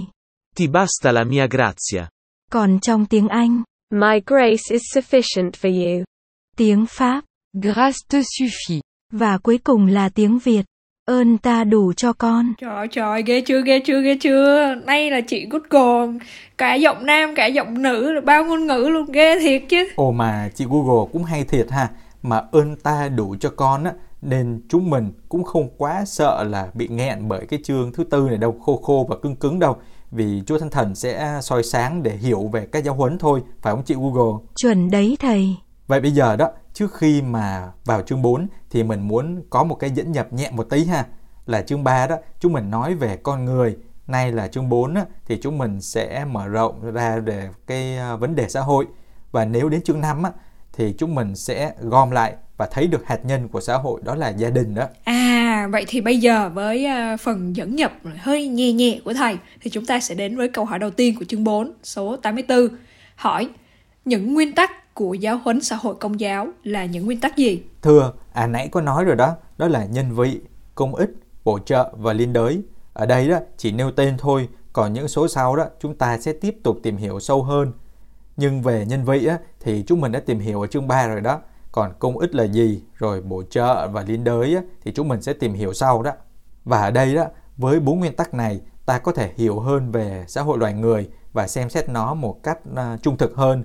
Ti 0.55 0.67
basta 0.67 1.11
la 1.11 1.23
mia 1.23 1.47
grazia. 1.47 2.03
Còn 2.51 2.79
trong 2.79 3.05
tiếng 3.05 3.27
Anh. 3.27 3.63
My 3.93 4.19
grace 4.25 4.63
is 4.69 4.81
sufficient 4.95 5.51
for 5.51 5.95
you. 5.95 6.03
Tiếng 6.57 6.85
Pháp. 6.89 7.21
Grâce 7.53 7.97
te 8.09 8.19
suffit. 8.19 8.79
Và 9.13 9.37
cuối 9.37 9.57
cùng 9.57 9.85
là 9.85 10.09
tiếng 10.09 10.39
Việt. 10.39 10.65
Ơn 11.05 11.37
ta 11.37 11.63
đủ 11.63 11.93
cho 11.93 12.13
con. 12.13 12.53
Trời 12.57 12.87
trời, 12.91 13.23
ghê 13.25 13.41
chưa, 13.41 13.61
ghê 13.65 13.79
chưa, 13.85 14.01
ghê 14.01 14.17
chưa. 14.21 14.75
Nay 14.85 15.11
là 15.11 15.21
chị 15.21 15.45
Google, 15.49 16.19
cả 16.57 16.75
giọng 16.75 17.05
nam, 17.05 17.35
cả 17.35 17.45
giọng 17.45 17.81
nữ, 17.81 18.21
bao 18.25 18.45
ngôn 18.45 18.67
ngữ 18.67 18.89
luôn, 18.91 19.11
ghê 19.11 19.39
thiệt 19.39 19.63
chứ. 19.69 19.87
Ồ 19.95 20.11
mà 20.11 20.49
chị 20.55 20.65
Google 20.69 21.09
cũng 21.13 21.23
hay 21.23 21.43
thiệt 21.43 21.71
ha 21.71 21.89
mà 22.21 22.41
ơn 22.51 22.75
ta 22.75 23.09
đủ 23.09 23.35
cho 23.39 23.49
con 23.49 23.83
á 23.83 23.93
nên 24.21 24.61
chúng 24.69 24.89
mình 24.89 25.11
cũng 25.29 25.43
không 25.43 25.69
quá 25.77 26.05
sợ 26.05 26.43
là 26.43 26.71
bị 26.73 26.87
nghẹn 26.87 27.27
bởi 27.27 27.45
cái 27.45 27.59
chương 27.63 27.91
thứ 27.93 28.03
tư 28.03 28.27
này 28.27 28.37
đâu 28.37 28.59
khô 28.65 28.81
khô 28.83 29.05
và 29.09 29.15
cứng 29.21 29.35
cứng 29.35 29.59
đâu. 29.59 29.75
Vì 30.11 30.43
Chúa 30.45 30.59
Thánh 30.59 30.69
Thần 30.69 30.95
sẽ 30.95 31.39
soi 31.41 31.63
sáng 31.63 32.03
để 32.03 32.17
hiểu 32.17 32.49
về 32.53 32.65
các 32.65 32.83
giáo 32.83 32.95
huấn 32.95 33.17
thôi 33.17 33.43
phải 33.61 33.73
không 33.73 33.83
chị 33.83 33.95
Google? 33.97 34.45
Chuẩn 34.55 34.91
đấy 34.91 35.17
thầy. 35.19 35.57
Vậy 35.87 36.01
bây 36.01 36.11
giờ 36.11 36.35
đó 36.35 36.49
trước 36.73 36.93
khi 36.93 37.21
mà 37.21 37.71
vào 37.85 38.01
chương 38.01 38.21
4 38.21 38.47
thì 38.69 38.83
mình 38.83 39.07
muốn 39.07 39.43
có 39.49 39.63
một 39.63 39.75
cái 39.75 39.89
dẫn 39.89 40.11
nhập 40.11 40.33
nhẹ 40.33 40.51
một 40.51 40.69
tí 40.69 40.85
ha. 40.85 41.05
Là 41.45 41.61
chương 41.61 41.83
3 41.83 42.07
đó 42.07 42.15
chúng 42.39 42.53
mình 42.53 42.71
nói 42.71 42.95
về 42.95 43.17
con 43.17 43.45
người. 43.45 43.77
Nay 44.07 44.31
là 44.31 44.47
chương 44.47 44.69
4 44.69 44.93
á, 44.93 45.05
thì 45.25 45.39
chúng 45.41 45.57
mình 45.57 45.81
sẽ 45.81 46.25
mở 46.25 46.47
rộng 46.47 46.91
ra 46.91 47.19
về 47.19 47.49
cái 47.67 47.97
à, 47.97 48.15
vấn 48.15 48.35
đề 48.35 48.49
xã 48.49 48.61
hội. 48.61 48.85
Và 49.31 49.45
nếu 49.45 49.69
đến 49.69 49.81
chương 49.81 50.01
5 50.01 50.23
á, 50.23 50.31
thì 50.77 50.93
chúng 50.97 51.15
mình 51.15 51.35
sẽ 51.35 51.71
gom 51.81 52.11
lại 52.11 52.33
và 52.57 52.67
thấy 52.71 52.87
được 52.87 53.07
hạt 53.07 53.25
nhân 53.25 53.47
của 53.47 53.61
xã 53.61 53.77
hội 53.77 54.01
đó 54.03 54.15
là 54.15 54.29
gia 54.29 54.49
đình 54.49 54.75
đó. 54.75 54.83
À, 55.03 55.67
vậy 55.71 55.85
thì 55.87 56.01
bây 56.01 56.17
giờ 56.17 56.49
với 56.53 56.87
uh, 57.13 57.19
phần 57.19 57.55
dẫn 57.55 57.75
nhập 57.75 57.93
hơi 58.17 58.47
nhẹ 58.47 58.71
nhẹ 58.71 58.99
của 59.05 59.13
thầy 59.13 59.37
thì 59.61 59.69
chúng 59.69 59.85
ta 59.85 59.99
sẽ 59.99 60.15
đến 60.15 60.37
với 60.37 60.47
câu 60.47 60.65
hỏi 60.65 60.79
đầu 60.79 60.89
tiên 60.89 61.15
của 61.19 61.25
chương 61.25 61.43
4, 61.43 61.73
số 61.83 62.15
84. 62.15 62.67
Hỏi, 63.15 63.49
những 64.05 64.33
nguyên 64.33 64.55
tắc 64.55 64.93
của 64.93 65.13
giáo 65.13 65.41
huấn 65.43 65.61
xã 65.61 65.75
hội 65.75 65.95
công 65.95 66.19
giáo 66.19 66.47
là 66.63 66.85
những 66.85 67.05
nguyên 67.05 67.19
tắc 67.19 67.37
gì? 67.37 67.63
Thưa, 67.81 68.13
à 68.33 68.47
nãy 68.47 68.69
có 68.71 68.81
nói 68.81 69.03
rồi 69.03 69.15
đó, 69.15 69.35
đó 69.57 69.67
là 69.67 69.85
nhân 69.85 70.15
vị, 70.15 70.39
công 70.75 70.95
ích, 70.95 71.11
bổ 71.43 71.59
trợ 71.59 71.93
và 71.97 72.13
liên 72.13 72.33
đới. 72.33 72.61
Ở 72.93 73.05
đây 73.05 73.29
đó 73.29 73.39
chỉ 73.57 73.71
nêu 73.71 73.91
tên 73.91 74.15
thôi, 74.17 74.47
còn 74.73 74.93
những 74.93 75.07
số 75.07 75.27
sau 75.27 75.55
đó 75.55 75.65
chúng 75.81 75.95
ta 75.95 76.17
sẽ 76.17 76.33
tiếp 76.33 76.55
tục 76.63 76.79
tìm 76.83 76.97
hiểu 76.97 77.19
sâu 77.19 77.43
hơn 77.43 77.71
nhưng 78.37 78.61
về 78.61 78.85
nhân 78.85 79.05
vị 79.05 79.25
á, 79.25 79.37
thì 79.59 79.83
chúng 79.87 80.01
mình 80.01 80.11
đã 80.11 80.19
tìm 80.19 80.39
hiểu 80.39 80.61
ở 80.61 80.67
chương 80.67 80.87
3 80.87 81.07
rồi 81.07 81.21
đó. 81.21 81.41
Còn 81.71 81.93
công 81.99 82.17
ích 82.17 82.35
là 82.35 82.43
gì, 82.43 82.81
rồi 82.95 83.21
bổ 83.21 83.43
trợ 83.43 83.87
và 83.87 84.03
liên 84.07 84.23
đới 84.23 84.55
á, 84.55 84.61
thì 84.83 84.91
chúng 84.91 85.07
mình 85.07 85.21
sẽ 85.21 85.33
tìm 85.33 85.53
hiểu 85.53 85.73
sau 85.73 86.03
đó. 86.03 86.11
Và 86.65 86.81
ở 86.81 86.91
đây 86.91 87.15
đó, 87.15 87.25
với 87.57 87.79
bốn 87.79 87.99
nguyên 87.99 88.15
tắc 88.15 88.33
này, 88.33 88.61
ta 88.85 88.99
có 88.99 89.11
thể 89.11 89.31
hiểu 89.37 89.59
hơn 89.59 89.91
về 89.91 90.25
xã 90.27 90.41
hội 90.41 90.57
loài 90.57 90.73
người 90.73 91.09
và 91.33 91.47
xem 91.47 91.69
xét 91.69 91.89
nó 91.89 92.13
một 92.13 92.43
cách 92.43 92.57
uh, 92.71 93.03
trung 93.03 93.17
thực 93.17 93.35
hơn. 93.35 93.63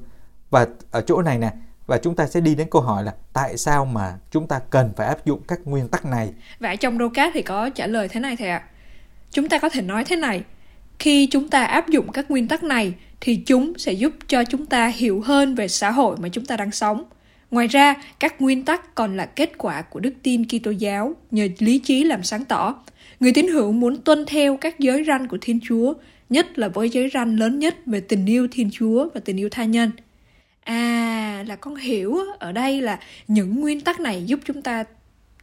Và 0.51 0.67
ở 0.91 1.01
chỗ 1.01 1.23
này 1.23 1.39
nè, 1.39 1.51
và 1.87 1.99
chúng 1.99 2.17
ta 2.17 2.27
sẽ 2.27 2.41
đi 2.41 2.55
đến 2.55 2.69
câu 2.71 2.83
hỏi 2.83 3.05
là 3.05 3.15
tại 3.33 3.57
sao 3.57 3.85
mà 3.85 4.19
chúng 4.31 4.49
ta 4.49 4.61
cần 4.71 4.93
phải 4.97 5.07
áp 5.07 5.25
dụng 5.25 5.43
các 5.49 5.61
nguyên 5.65 5.89
tắc 5.89 6.05
này. 6.05 6.33
Và 6.61 6.77
trong 6.77 6.99
đô 6.99 7.09
cát 7.09 7.33
thì 7.35 7.43
có 7.43 7.71
trả 7.71 7.87
lời 7.87 8.09
thế 8.09 8.21
này 8.21 8.37
thầy 8.37 8.49
ạ. 8.49 8.63
Chúng 9.31 9.49
ta 9.49 9.59
có 9.59 9.69
thể 9.69 9.83
nói 9.83 10.05
thế 10.05 10.17
này, 10.17 10.43
khi 10.99 11.29
chúng 11.31 11.49
ta 11.49 11.65
áp 11.65 11.89
dụng 11.89 12.13
các 12.13 12.31
nguyên 12.31 12.49
tắc 12.49 12.63
này 12.63 12.95
thì 13.25 13.37
chúng 13.37 13.73
sẽ 13.79 13.93
giúp 13.93 14.13
cho 14.29 14.45
chúng 14.45 14.67
ta 14.67 14.87
hiểu 14.87 15.21
hơn 15.21 15.55
về 15.55 15.69
xã 15.69 15.91
hội 15.91 16.17
mà 16.21 16.29
chúng 16.29 16.45
ta 16.45 16.57
đang 16.57 16.71
sống. 16.71 17.05
Ngoài 17.51 17.67
ra, 17.67 17.95
các 18.21 18.41
nguyên 18.41 18.65
tắc 18.65 18.95
còn 18.95 19.17
là 19.17 19.27
kết 19.27 19.53
quả 19.59 19.83
của 19.83 20.01
đức 20.01 20.15
tin 20.23 20.45
Kitô 20.45 20.71
giáo 20.71 21.15
nhờ 21.31 21.49
lý 21.59 21.79
trí 21.79 22.05
làm 22.05 22.23
sáng 22.23 22.45
tỏ. 22.45 22.75
Người 23.21 23.33
tín 23.33 23.49
hữu 23.49 23.73
muốn 23.73 23.97
tuân 23.97 24.25
theo 24.27 24.57
các 24.57 24.79
giới 24.79 25.05
ranh 25.05 25.29
của 25.29 25.39
Thiên 25.41 25.61
Chúa, 25.63 25.95
nhất 26.31 26.59
là 26.59 26.69
với 26.69 26.89
giới 26.89 27.11
ranh 27.15 27.39
lớn 27.39 27.59
nhất 27.59 27.77
về 27.87 28.01
tình 28.01 28.27
yêu 28.27 28.49
Thiên 28.51 28.71
Chúa 28.73 29.09
và 29.15 29.21
tình 29.25 29.41
yêu 29.41 29.49
tha 29.49 29.65
nhân. 29.65 29.91
À, 30.65 31.45
là 31.47 31.57
con 31.57 31.77
hiểu 31.77 32.19
ở 32.39 32.53
đây 32.53 32.81
là 32.81 32.99
những 33.29 33.61
nguyên 33.61 33.81
tắc 33.81 34.01
này 34.01 34.25
giúp 34.27 34.41
chúng 34.45 34.63
ta 34.63 34.85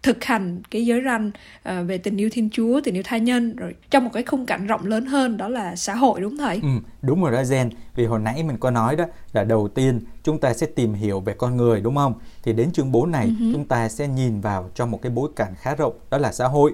thực 0.04 0.24
hành 0.24 0.62
cái 0.72 0.86
giới 0.86 1.02
ranh 1.06 1.28
uh, 1.70 1.88
về 1.88 1.98
tình 1.98 2.18
yêu 2.18 2.30
thiên 2.32 2.50
chúa 2.50 2.82
tình 2.84 2.96
yêu 2.96 3.04
tha 3.06 3.18
nhân 3.18 3.56
rồi 3.56 3.76
trong 3.90 4.04
một 4.04 4.10
cái 4.14 4.24
khung 4.24 4.46
cảnh 4.46 4.68
rộng 4.68 4.86
lớn 4.86 5.06
hơn 5.06 5.38
đó 5.38 5.48
là 5.48 5.76
xã 5.76 5.96
hội 5.96 6.22
đúng 6.22 6.38
không 6.38 6.46
thầy? 6.46 6.60
Ừ, 6.64 6.70
đúng 7.02 7.24
rồi 7.24 7.32
đó 7.32 7.44
gen. 7.50 7.70
Vì 7.96 8.06
hồi 8.06 8.20
nãy 8.20 8.44
mình 8.44 8.58
có 8.58 8.72
nói 8.72 8.96
đó 8.96 9.06
là 9.34 9.44
đầu 9.44 9.68
tiên 9.68 10.02
chúng 10.24 10.40
ta 10.40 10.54
sẽ 10.54 10.68
tìm 10.76 10.94
hiểu 10.94 11.20
về 11.20 11.34
con 11.34 11.58
người 11.58 11.82
đúng 11.82 11.96
không? 11.96 12.14
Thì 12.44 12.54
đến 12.54 12.72
chương 12.72 12.92
4 12.92 13.12
này 13.12 13.28
uh-huh. 13.28 13.54
chúng 13.54 13.66
ta 13.66 13.90
sẽ 13.90 14.08
nhìn 14.08 14.42
vào 14.42 14.70
trong 14.76 14.92
một 14.92 15.00
cái 15.02 15.12
bối 15.12 15.30
cảnh 15.36 15.54
khá 15.58 15.76
rộng 15.76 15.94
đó 16.10 16.18
là 16.18 16.32
xã 16.32 16.48
hội. 16.48 16.74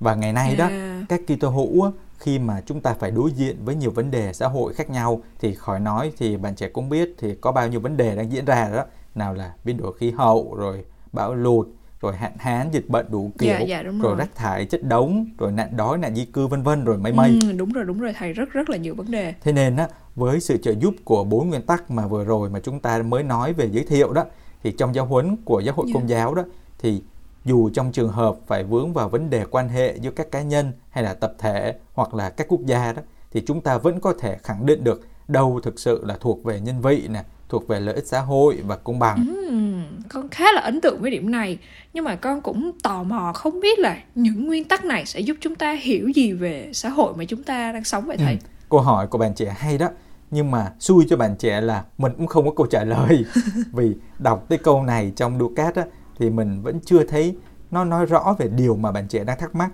Và 0.00 0.14
ngày 0.14 0.32
nay 0.32 0.50
à. 0.50 0.56
đó 0.56 0.68
các 1.08 1.20
Kitô 1.26 1.48
hữu 1.48 1.92
khi 2.18 2.38
mà 2.38 2.60
chúng 2.66 2.80
ta 2.80 2.94
phải 2.94 3.10
đối 3.10 3.32
diện 3.32 3.56
với 3.64 3.74
nhiều 3.74 3.90
vấn 3.90 4.10
đề 4.10 4.32
xã 4.32 4.48
hội 4.48 4.74
khác 4.74 4.90
nhau 4.90 5.22
thì 5.40 5.54
khỏi 5.54 5.80
nói 5.80 6.12
thì 6.18 6.36
bạn 6.36 6.54
trẻ 6.54 6.68
cũng 6.68 6.88
biết 6.88 7.14
thì 7.18 7.34
có 7.40 7.52
bao 7.52 7.68
nhiêu 7.68 7.80
vấn 7.80 7.96
đề 7.96 8.16
đang 8.16 8.32
diễn 8.32 8.44
ra 8.44 8.70
đó. 8.76 8.84
Nào 9.14 9.34
là 9.34 9.52
biến 9.64 9.76
đổi 9.76 9.92
khí 9.98 10.10
hậu 10.10 10.54
rồi 10.56 10.84
bão 11.12 11.34
lụt 11.34 11.68
rồi 12.04 12.16
hạn 12.16 12.32
hán 12.38 12.70
dịch 12.70 12.88
bệnh 12.88 13.06
đủ 13.10 13.32
kiểu 13.38 13.50
dạ, 13.50 13.60
dạ, 13.60 13.82
rồi. 13.82 13.94
rồi 14.02 14.16
rác 14.16 14.34
thải 14.34 14.64
chất 14.64 14.82
đống 14.84 15.26
rồi 15.38 15.52
nạn 15.52 15.76
đói 15.76 15.98
nạn 15.98 16.14
di 16.14 16.24
cư 16.24 16.46
vân 16.46 16.62
vân 16.62 16.84
rồi 16.84 16.98
mây 16.98 17.12
mây 17.12 17.38
ừ, 17.42 17.52
đúng 17.52 17.72
rồi 17.72 17.84
đúng 17.84 18.00
rồi 18.00 18.12
thầy 18.18 18.32
rất 18.32 18.50
rất 18.52 18.70
là 18.70 18.76
nhiều 18.76 18.94
vấn 18.94 19.10
đề 19.10 19.34
thế 19.40 19.52
nên 19.52 19.76
á 19.76 19.88
với 20.16 20.40
sự 20.40 20.56
trợ 20.56 20.74
giúp 20.80 20.94
của 21.04 21.24
bốn 21.24 21.48
nguyên 21.48 21.62
tắc 21.62 21.90
mà 21.90 22.06
vừa 22.06 22.24
rồi 22.24 22.50
mà 22.50 22.60
chúng 22.60 22.80
ta 22.80 23.02
mới 23.02 23.22
nói 23.22 23.52
về 23.52 23.70
giới 23.70 23.84
thiệu 23.84 24.12
đó 24.12 24.24
thì 24.62 24.72
trong 24.72 24.94
giáo 24.94 25.06
huấn 25.06 25.36
của 25.44 25.60
giáo 25.60 25.74
hội 25.74 25.86
yeah. 25.86 25.94
Dạ. 25.94 26.00
công 26.00 26.08
giáo 26.08 26.34
đó 26.34 26.42
thì 26.78 27.02
dù 27.44 27.70
trong 27.70 27.92
trường 27.92 28.12
hợp 28.12 28.36
phải 28.46 28.64
vướng 28.64 28.92
vào 28.92 29.08
vấn 29.08 29.30
đề 29.30 29.44
quan 29.50 29.68
hệ 29.68 29.96
giữa 30.00 30.10
các 30.10 30.30
cá 30.30 30.42
nhân 30.42 30.72
hay 30.90 31.04
là 31.04 31.14
tập 31.14 31.34
thể 31.38 31.74
hoặc 31.94 32.14
là 32.14 32.30
các 32.30 32.46
quốc 32.48 32.60
gia 32.66 32.92
đó 32.92 33.02
thì 33.32 33.42
chúng 33.46 33.60
ta 33.60 33.78
vẫn 33.78 34.00
có 34.00 34.14
thể 34.18 34.36
khẳng 34.42 34.66
định 34.66 34.84
được 34.84 35.06
đâu 35.28 35.60
thực 35.62 35.78
sự 35.78 36.04
là 36.04 36.16
thuộc 36.20 36.44
về 36.44 36.60
nhân 36.60 36.80
vị 36.80 37.08
nè, 37.10 37.24
thuộc 37.54 37.68
về 37.68 37.80
lợi 37.80 37.94
ích 37.94 38.06
xã 38.06 38.20
hội 38.20 38.58
và 38.66 38.76
công 38.76 38.98
bằng. 38.98 39.26
Uhm, 39.48 39.82
con 40.08 40.28
khá 40.28 40.44
là 40.52 40.60
ấn 40.60 40.80
tượng 40.80 41.00
với 41.00 41.10
điểm 41.10 41.30
này 41.30 41.58
nhưng 41.92 42.04
mà 42.04 42.16
con 42.16 42.40
cũng 42.40 42.72
tò 42.82 43.02
mò 43.02 43.32
không 43.34 43.60
biết 43.60 43.78
là 43.78 43.96
những 44.14 44.46
nguyên 44.46 44.64
tắc 44.64 44.84
này 44.84 45.06
sẽ 45.06 45.20
giúp 45.20 45.36
chúng 45.40 45.54
ta 45.54 45.72
hiểu 45.72 46.08
gì 46.14 46.32
về 46.32 46.70
xã 46.72 46.88
hội 46.88 47.14
mà 47.16 47.24
chúng 47.24 47.42
ta 47.42 47.72
đang 47.72 47.84
sống 47.84 48.06
vậy 48.06 48.16
thầy. 48.16 48.32
Ừ. 48.32 48.48
Câu 48.70 48.80
hỏi 48.80 49.06
của 49.06 49.18
bạn 49.18 49.34
trẻ 49.34 49.54
hay 49.58 49.78
đó 49.78 49.88
nhưng 50.30 50.50
mà 50.50 50.72
xui 50.80 51.06
cho 51.08 51.16
bạn 51.16 51.36
trẻ 51.38 51.60
là 51.60 51.84
mình 51.98 52.12
cũng 52.16 52.26
không 52.26 52.44
có 52.44 52.50
câu 52.56 52.66
trả 52.66 52.84
lời 52.84 53.24
vì 53.72 53.92
đọc 54.18 54.46
cái 54.48 54.58
câu 54.58 54.82
này 54.82 55.12
trong 55.16 55.38
Ducat 55.38 55.74
á, 55.74 55.84
thì 56.18 56.30
mình 56.30 56.62
vẫn 56.62 56.80
chưa 56.80 57.04
thấy 57.04 57.36
nó 57.70 57.84
nói 57.84 58.06
rõ 58.06 58.36
về 58.38 58.48
điều 58.48 58.76
mà 58.76 58.92
bạn 58.92 59.08
trẻ 59.08 59.24
đang 59.24 59.38
thắc 59.38 59.54
mắc 59.54 59.70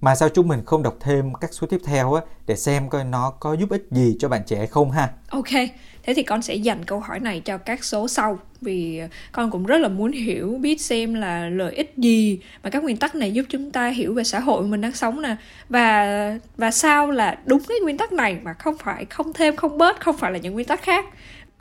mà 0.00 0.14
sao 0.14 0.28
chúng 0.28 0.48
mình 0.48 0.62
không 0.66 0.82
đọc 0.82 0.96
thêm 1.00 1.34
các 1.34 1.52
số 1.52 1.66
tiếp 1.66 1.80
theo 1.84 2.14
á 2.14 2.22
để 2.46 2.56
xem 2.56 2.88
coi 2.88 3.04
nó 3.04 3.30
có 3.30 3.52
giúp 3.52 3.70
ích 3.70 3.86
gì 3.90 4.16
cho 4.18 4.28
bạn 4.28 4.42
trẻ 4.46 4.66
không 4.66 4.90
ha 4.90 5.10
ok 5.28 5.50
thế 6.06 6.14
thì 6.14 6.22
con 6.22 6.42
sẽ 6.42 6.54
dành 6.54 6.84
câu 6.84 7.00
hỏi 7.00 7.20
này 7.20 7.40
cho 7.40 7.58
các 7.58 7.84
số 7.84 8.08
sau 8.08 8.38
vì 8.60 9.00
con 9.32 9.50
cũng 9.50 9.66
rất 9.66 9.78
là 9.78 9.88
muốn 9.88 10.12
hiểu 10.12 10.58
biết 10.60 10.80
xem 10.80 11.14
là 11.14 11.48
lợi 11.48 11.74
ích 11.74 11.92
gì 11.96 12.38
mà 12.62 12.70
các 12.70 12.82
nguyên 12.82 12.96
tắc 12.96 13.14
này 13.14 13.32
giúp 13.32 13.44
chúng 13.48 13.70
ta 13.70 13.88
hiểu 13.88 14.14
về 14.14 14.24
xã 14.24 14.40
hội 14.40 14.66
mình 14.66 14.80
đang 14.80 14.92
sống 14.92 15.22
nè 15.22 15.36
và 15.68 16.38
và 16.56 16.70
sao 16.70 17.10
là 17.10 17.38
đúng 17.44 17.62
cái 17.68 17.78
nguyên 17.82 17.98
tắc 17.98 18.12
này 18.12 18.36
mà 18.42 18.52
không 18.52 18.78
phải 18.78 19.04
không 19.04 19.32
thêm 19.32 19.56
không 19.56 19.78
bớt 19.78 20.00
không 20.00 20.16
phải 20.18 20.32
là 20.32 20.38
những 20.38 20.54
nguyên 20.54 20.66
tắc 20.66 20.82
khác 20.82 21.04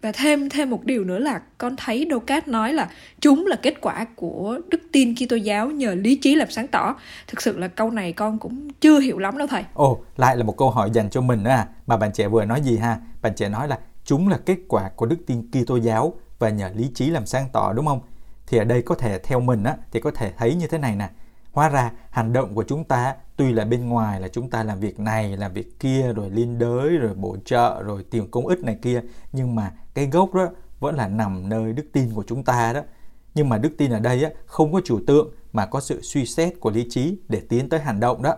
và 0.03 0.11
thêm 0.11 0.49
thêm 0.49 0.69
một 0.69 0.85
điều 0.85 1.03
nữa 1.03 1.19
là 1.19 1.41
con 1.57 1.75
thấy 1.75 2.07
Docat 2.11 2.47
nói 2.47 2.73
là 2.73 2.89
chúng 3.21 3.45
là 3.47 3.55
kết 3.55 3.81
quả 3.81 4.05
của 4.15 4.59
đức 4.67 4.81
tin 4.91 5.15
Kitô 5.15 5.35
giáo 5.35 5.71
nhờ 5.71 5.95
lý 5.95 6.15
trí 6.15 6.35
làm 6.35 6.51
sáng 6.51 6.67
tỏ. 6.67 6.95
Thực 7.27 7.41
sự 7.41 7.57
là 7.57 7.67
câu 7.67 7.91
này 7.91 8.13
con 8.13 8.39
cũng 8.39 8.69
chưa 8.81 8.99
hiểu 8.99 9.19
lắm 9.19 9.37
đâu 9.37 9.47
thầy. 9.47 9.63
Ồ, 9.73 9.99
lại 10.17 10.37
là 10.37 10.43
một 10.43 10.57
câu 10.57 10.69
hỏi 10.69 10.89
dành 10.93 11.09
cho 11.09 11.21
mình 11.21 11.43
nữa 11.43 11.49
à. 11.49 11.67
Mà 11.87 11.97
bạn 11.97 12.11
trẻ 12.13 12.27
vừa 12.27 12.45
nói 12.45 12.61
gì 12.61 12.77
ha? 12.77 12.97
Bạn 13.21 13.33
trẻ 13.35 13.49
nói 13.49 13.67
là 13.67 13.79
chúng 14.05 14.27
là 14.27 14.37
kết 14.37 14.57
quả 14.67 14.89
của 14.95 15.05
đức 15.05 15.17
tin 15.27 15.51
Kitô 15.51 15.75
giáo 15.75 16.13
và 16.39 16.49
nhờ 16.49 16.69
lý 16.75 16.91
trí 16.95 17.09
làm 17.09 17.25
sáng 17.25 17.49
tỏ 17.53 17.73
đúng 17.73 17.85
không? 17.85 18.01
Thì 18.47 18.57
ở 18.57 18.63
đây 18.63 18.81
có 18.81 18.95
thể 18.95 19.19
theo 19.19 19.39
mình 19.39 19.63
á 19.63 19.77
thì 19.91 19.99
có 19.99 20.11
thể 20.11 20.31
thấy 20.37 20.55
như 20.55 20.67
thế 20.67 20.77
này 20.77 20.95
nè. 20.95 21.09
Hóa 21.51 21.69
ra 21.69 21.91
hành 22.09 22.33
động 22.33 22.55
của 22.55 22.63
chúng 22.63 22.83
ta 22.83 23.15
tuy 23.35 23.53
là 23.53 23.65
bên 23.65 23.89
ngoài 23.89 24.21
là 24.21 24.27
chúng 24.27 24.49
ta 24.49 24.63
làm 24.63 24.79
việc 24.79 24.99
này, 24.99 25.37
làm 25.37 25.53
việc 25.53 25.79
kia 25.79 26.13
rồi 26.13 26.29
liên 26.29 26.59
đới 26.59 26.89
rồi 26.89 27.13
bổ 27.13 27.37
trợ 27.45 27.83
rồi 27.83 28.03
tìm 28.03 28.31
công 28.31 28.47
ích 28.47 28.59
này 28.59 28.77
kia 28.81 29.01
nhưng 29.31 29.55
mà 29.55 29.71
cái 29.93 30.05
gốc 30.05 30.33
đó 30.33 30.49
vẫn 30.79 30.95
là 30.95 31.07
nằm 31.07 31.49
nơi 31.49 31.73
đức 31.73 31.85
tin 31.93 32.13
của 32.13 32.23
chúng 32.27 32.43
ta 32.43 32.73
đó. 32.73 32.81
Nhưng 33.35 33.49
mà 33.49 33.57
đức 33.57 33.71
tin 33.77 33.91
ở 33.91 33.99
đây 33.99 34.23
á, 34.23 34.29
không 34.45 34.73
có 34.73 34.81
chủ 34.85 34.99
tượng 35.07 35.33
mà 35.53 35.65
có 35.65 35.79
sự 35.79 36.01
suy 36.01 36.25
xét 36.25 36.59
của 36.59 36.71
lý 36.71 36.87
trí 36.89 37.17
để 37.29 37.41
tiến 37.49 37.69
tới 37.69 37.79
hành 37.79 37.99
động 37.99 38.21
đó. 38.21 38.35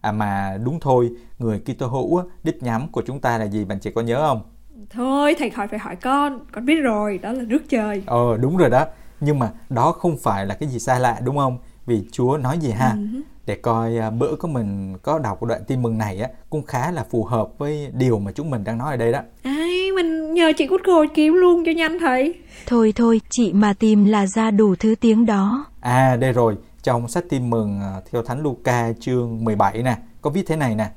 À 0.00 0.12
mà 0.12 0.58
đúng 0.64 0.80
thôi, 0.80 1.10
người 1.38 1.60
Kitô 1.60 1.86
hữu 1.86 2.16
á, 2.16 2.24
đích 2.42 2.62
nhắm 2.62 2.92
của 2.92 3.02
chúng 3.06 3.20
ta 3.20 3.38
là 3.38 3.44
gì 3.44 3.64
bạn 3.64 3.80
chị 3.80 3.90
có 3.94 4.00
nhớ 4.00 4.26
không? 4.28 4.42
Thôi 4.90 5.34
thầy 5.38 5.50
khỏi 5.50 5.68
phải 5.68 5.78
hỏi 5.78 5.96
con, 5.96 6.40
con 6.52 6.64
biết 6.64 6.80
rồi, 6.80 7.18
đó 7.18 7.32
là 7.32 7.42
nước 7.42 7.62
trời. 7.68 8.02
Ờ 8.06 8.36
đúng 8.36 8.56
rồi 8.56 8.70
đó, 8.70 8.86
nhưng 9.20 9.38
mà 9.38 9.50
đó 9.68 9.92
không 9.92 10.18
phải 10.22 10.46
là 10.46 10.54
cái 10.54 10.68
gì 10.68 10.78
xa 10.78 10.98
lạ 10.98 11.20
đúng 11.24 11.36
không? 11.36 11.58
Vì 11.86 12.02
Chúa 12.12 12.36
nói 12.36 12.58
gì 12.58 12.70
ha? 12.70 12.94
Uh-huh. 12.96 13.22
Để 13.46 13.54
coi 13.54 13.96
à, 13.96 14.10
bữa 14.10 14.36
của 14.36 14.48
mình 14.48 14.98
có 15.02 15.18
đọc 15.18 15.42
đoạn 15.42 15.64
tin 15.66 15.82
mừng 15.82 15.98
này 15.98 16.20
á 16.20 16.28
cũng 16.50 16.62
khá 16.62 16.90
là 16.90 17.04
phù 17.10 17.24
hợp 17.24 17.48
với 17.58 17.90
điều 17.94 18.18
mà 18.18 18.32
chúng 18.32 18.50
mình 18.50 18.64
đang 18.64 18.78
nói 18.78 18.90
ở 18.90 18.96
đây 18.96 19.12
đó. 19.12 19.20
Ai, 19.42 19.92
mình 19.96 20.34
nhờ 20.34 20.52
chị 20.58 20.66
Google 20.66 21.08
kiếm 21.14 21.34
luôn 21.34 21.62
cho 21.66 21.72
nhanh 21.72 21.98
thầy. 21.98 22.34
Thôi 22.66 22.92
thôi, 22.96 23.20
chị 23.30 23.52
mà 23.52 23.72
tìm 23.72 24.04
là 24.04 24.26
ra 24.26 24.50
đủ 24.50 24.74
thứ 24.78 24.94
tiếng 25.00 25.26
đó. 25.26 25.66
À 25.80 26.16
đây 26.16 26.32
rồi, 26.32 26.56
trong 26.82 27.08
sách 27.08 27.24
tin 27.28 27.50
mừng 27.50 27.80
à, 27.80 28.00
theo 28.12 28.22
Thánh 28.22 28.42
Luca 28.42 28.92
chương 29.00 29.44
17 29.44 29.82
nè, 29.82 29.96
có 30.20 30.30
viết 30.30 30.46
thế 30.46 30.56
này 30.56 30.74
nè. 30.74 30.90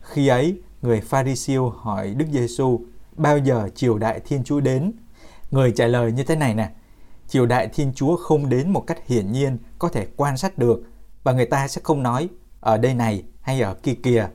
Khi 0.00 0.28
ấy, 0.28 0.56
người 0.82 1.00
Pharisêu 1.00 1.68
hỏi 1.68 2.14
Đức 2.14 2.26
Giêsu 2.32 2.80
bao 3.16 3.38
giờ 3.38 3.68
triều 3.74 3.98
đại 3.98 4.20
Thiên 4.20 4.44
Chúa 4.44 4.60
đến? 4.60 4.92
Người 5.50 5.72
trả 5.76 5.86
lời 5.86 6.12
như 6.12 6.24
thế 6.24 6.36
này 6.36 6.54
nè. 6.54 6.70
Triều 7.28 7.46
đại 7.46 7.68
Thiên 7.68 7.92
Chúa 7.94 8.16
không 8.16 8.48
đến 8.48 8.70
một 8.70 8.84
cách 8.86 9.06
hiển 9.06 9.32
nhiên 9.32 9.58
có 9.78 9.88
thể 9.88 10.06
quan 10.16 10.36
sát 10.36 10.58
được 10.58 10.82
và 11.24 11.32
người 11.32 11.46
ta 11.46 11.68
sẽ 11.68 11.80
không 11.84 12.02
nói, 12.02 12.28
ở 12.60 12.78
đây 12.78 12.94
này 12.94 13.22
hay 13.40 13.60
ở 13.60 13.74
kia 13.74 13.94
kìa, 14.02 14.28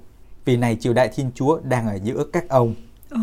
vì 0.45 0.57
này 0.57 0.77
triều 0.79 0.93
đại 0.93 1.09
Thiên 1.15 1.31
Chúa 1.35 1.59
đang 1.63 1.87
ở 1.87 1.99
giữa 2.03 2.23
các 2.33 2.49
ông. 2.49 2.75
Ồ, 3.15 3.21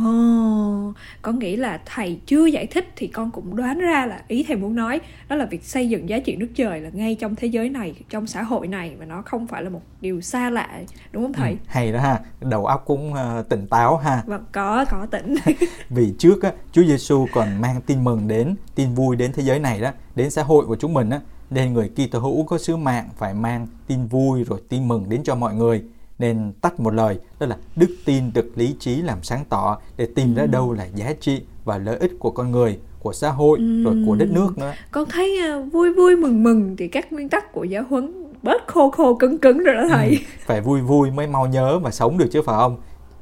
oh, 0.89 0.97
con 1.23 1.39
nghĩ 1.39 1.57
là 1.57 1.81
thầy 1.87 2.21
chưa 2.27 2.47
giải 2.47 2.67
thích 2.67 2.93
thì 2.97 3.07
con 3.07 3.31
cũng 3.31 3.57
đoán 3.57 3.79
ra 3.79 4.07
là 4.07 4.23
ý 4.29 4.45
thầy 4.49 4.57
muốn 4.57 4.75
nói 4.75 5.01
đó 5.29 5.37
là 5.37 5.47
việc 5.47 5.65
xây 5.65 5.89
dựng 5.89 6.09
giá 6.09 6.19
trị 6.19 6.37
nước 6.37 6.49
trời 6.55 6.81
là 6.81 6.91
ngay 6.93 7.15
trong 7.15 7.37
thế 7.37 7.47
giới 7.47 7.69
này, 7.69 7.95
trong 8.11 8.27
xã 8.27 8.43
hội 8.43 8.69
này 8.69 8.97
và 8.99 9.05
nó 9.05 9.23
không 9.23 9.47
phải 9.47 9.63
là 9.63 9.71
một 9.71 9.81
điều 10.01 10.21
xa 10.21 10.51
lạ, 10.51 10.81
đúng 11.13 11.23
không 11.23 11.33
thầy? 11.33 11.51
Ừ, 11.51 11.57
hay 11.67 11.93
đó 11.93 12.01
ha, 12.01 12.21
đầu 12.41 12.67
óc 12.67 12.83
cũng 12.87 13.13
uh, 13.13 13.49
tỉnh 13.49 13.67
táo 13.67 13.97
ha. 13.97 14.23
Vâng, 14.27 14.45
có 14.53 14.85
có 14.91 15.07
tỉnh. 15.11 15.35
Vì 15.91 16.15
trước 16.19 16.43
á, 16.43 16.53
Chúa 16.73 16.83
Giêsu 16.85 17.27
còn 17.33 17.61
mang 17.61 17.81
tin 17.81 18.05
mừng 18.05 18.29
đến, 18.29 18.55
tin 18.75 18.95
vui 18.95 19.17
đến 19.17 19.33
thế 19.35 19.43
giới 19.43 19.59
này 19.59 19.81
đó, 19.81 19.91
đến 20.15 20.31
xã 20.31 20.43
hội 20.43 20.67
của 20.67 20.77
chúng 20.77 20.95
mình 20.95 21.11
á, 21.11 21.21
nên 21.51 21.73
người 21.73 21.89
Kitô 21.89 22.19
hữu 22.19 22.45
có 22.45 22.59
sứ 22.59 22.77
mạng 22.77 23.09
phải 23.17 23.35
mang 23.35 23.67
tin 23.87 24.07
vui 24.07 24.45
rồi 24.45 24.61
tin 24.69 24.89
mừng 24.89 25.09
đến 25.09 25.23
cho 25.25 25.35
mọi 25.35 25.55
người 25.55 25.83
nên 26.23 26.53
tắt 26.61 26.81
một 26.81 26.95
lời 26.95 27.19
đó 27.41 27.47
là 27.47 27.57
đức 27.77 27.97
tin 28.05 28.33
được 28.35 28.53
lý 28.59 28.75
trí 28.81 29.03
làm 29.03 29.19
sáng 29.23 29.45
tỏ 29.49 29.79
để 29.97 30.07
tìm 30.15 30.35
ra 30.35 30.43
ừ. 30.43 30.47
đâu 30.47 30.73
là 30.73 30.87
giá 30.95 31.13
trị 31.21 31.41
và 31.65 31.79
lợi 31.79 31.97
ích 31.97 32.13
của 32.19 32.31
con 32.31 32.51
người 32.51 32.79
của 33.01 33.13
xã 33.13 33.31
hội 33.31 33.59
ừ. 33.59 33.83
rồi 33.85 33.95
của 34.07 34.15
đất 34.15 34.29
nước 34.31 34.59
nữa 34.59 34.73
con 34.91 35.09
thấy 35.09 35.39
uh, 35.59 35.73
vui 35.73 35.93
vui 35.93 36.17
mừng 36.17 36.43
mừng 36.43 36.77
thì 36.79 36.89
các 36.89 37.13
nguyên 37.13 37.29
tắc 37.29 37.53
của 37.53 37.65
giáo 37.65 37.85
huấn 37.91 38.13
bớt 38.43 38.67
khô 38.67 38.91
khô 38.91 39.15
cứng 39.15 39.39
cứng 39.39 39.59
rồi 39.59 39.75
đó 39.75 39.85
thầy 39.89 40.09
ừ. 40.09 40.17
phải 40.47 40.61
vui 40.61 40.81
vui 40.81 41.11
mới 41.11 41.27
mau 41.27 41.47
nhớ 41.47 41.79
và 41.79 41.91
sống 41.91 42.19
được 42.19 42.29
chứ 42.33 42.43
phải 42.43 42.57
không 42.59 42.77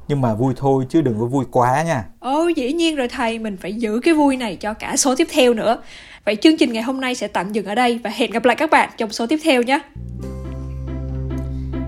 nhưng 0.07 0.21
mà 0.21 0.33
vui 0.33 0.53
thôi 0.57 0.85
chứ 0.89 1.01
đừng 1.01 1.19
có 1.19 1.25
vui 1.25 1.45
quá 1.51 1.83
nha 1.83 2.03
ồ 2.19 2.47
dĩ 2.47 2.73
nhiên 2.73 2.95
rồi 2.95 3.07
thầy 3.07 3.39
mình 3.39 3.57
phải 3.57 3.73
giữ 3.73 3.99
cái 3.99 4.13
vui 4.13 4.37
này 4.37 4.55
cho 4.55 4.73
cả 4.73 4.97
số 4.97 5.15
tiếp 5.15 5.27
theo 5.31 5.53
nữa 5.53 5.81
vậy 6.25 6.35
chương 6.35 6.57
trình 6.57 6.73
ngày 6.73 6.83
hôm 6.83 7.01
nay 7.01 7.15
sẽ 7.15 7.27
tạm 7.27 7.51
dừng 7.51 7.65
ở 7.65 7.75
đây 7.75 7.99
và 8.03 8.09
hẹn 8.09 8.31
gặp 8.31 8.45
lại 8.45 8.55
các 8.55 8.69
bạn 8.69 8.89
trong 8.97 9.11
số 9.11 9.27
tiếp 9.27 9.39
theo 9.43 9.61
nhé 9.61 9.79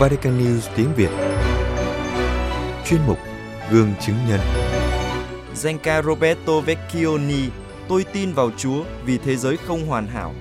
Vatican 0.00 0.38
News 0.38 0.68
tiếng 0.76 0.88
Việt. 0.96 1.10
Chuyên 2.86 3.00
mục 3.06 3.18
Gương 3.70 3.92
chứng 4.00 4.16
nhân. 4.28 4.40
Danh 5.54 5.78
ca 5.78 6.02
Roberto 6.02 6.60
Vecchioni 6.60 7.48
Tôi 7.88 8.04
tin 8.12 8.32
vào 8.32 8.50
Chúa 8.56 8.84
vì 9.06 9.18
thế 9.18 9.36
giới 9.36 9.56
không 9.56 9.86
hoàn 9.86 10.06
hảo. 10.06 10.34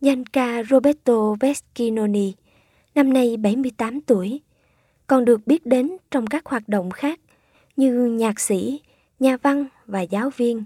Danh 0.00 0.26
ca 0.26 0.62
Roberto 0.70 1.34
Vecchioni 1.40 2.32
Năm 2.94 3.12
nay 3.12 3.36
78 3.36 4.00
tuổi 4.00 4.40
Còn 5.06 5.24
được 5.24 5.46
biết 5.46 5.66
đến 5.66 5.96
trong 6.10 6.26
các 6.26 6.46
hoạt 6.46 6.68
động 6.68 6.90
khác 6.90 7.20
Như 7.76 8.06
nhạc 8.06 8.40
sĩ, 8.40 8.80
nhà 9.20 9.36
văn 9.42 9.66
và 9.86 10.00
giáo 10.00 10.30
viên. 10.36 10.64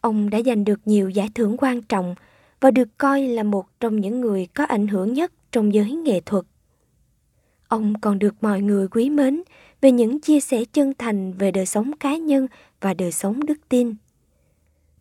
Ông 0.00 0.30
đã 0.30 0.38
giành 0.46 0.64
được 0.64 0.80
nhiều 0.84 1.10
giải 1.10 1.30
thưởng 1.34 1.56
quan 1.58 1.82
trọng 1.82 2.14
và 2.60 2.70
được 2.70 2.88
coi 2.98 3.22
là 3.22 3.42
một 3.42 3.66
trong 3.80 4.00
những 4.00 4.20
người 4.20 4.46
có 4.54 4.64
ảnh 4.64 4.86
hưởng 4.88 5.12
nhất 5.12 5.32
trong 5.52 5.74
giới 5.74 5.92
nghệ 5.92 6.20
thuật. 6.20 6.44
Ông 7.68 7.94
còn 8.00 8.18
được 8.18 8.34
mọi 8.40 8.60
người 8.60 8.88
quý 8.88 9.10
mến 9.10 9.42
về 9.80 9.92
những 9.92 10.20
chia 10.20 10.40
sẻ 10.40 10.64
chân 10.72 10.92
thành 10.98 11.32
về 11.32 11.50
đời 11.50 11.66
sống 11.66 11.96
cá 12.00 12.16
nhân 12.16 12.46
và 12.80 12.94
đời 12.94 13.12
sống 13.12 13.46
đức 13.46 13.58
tin. 13.68 13.94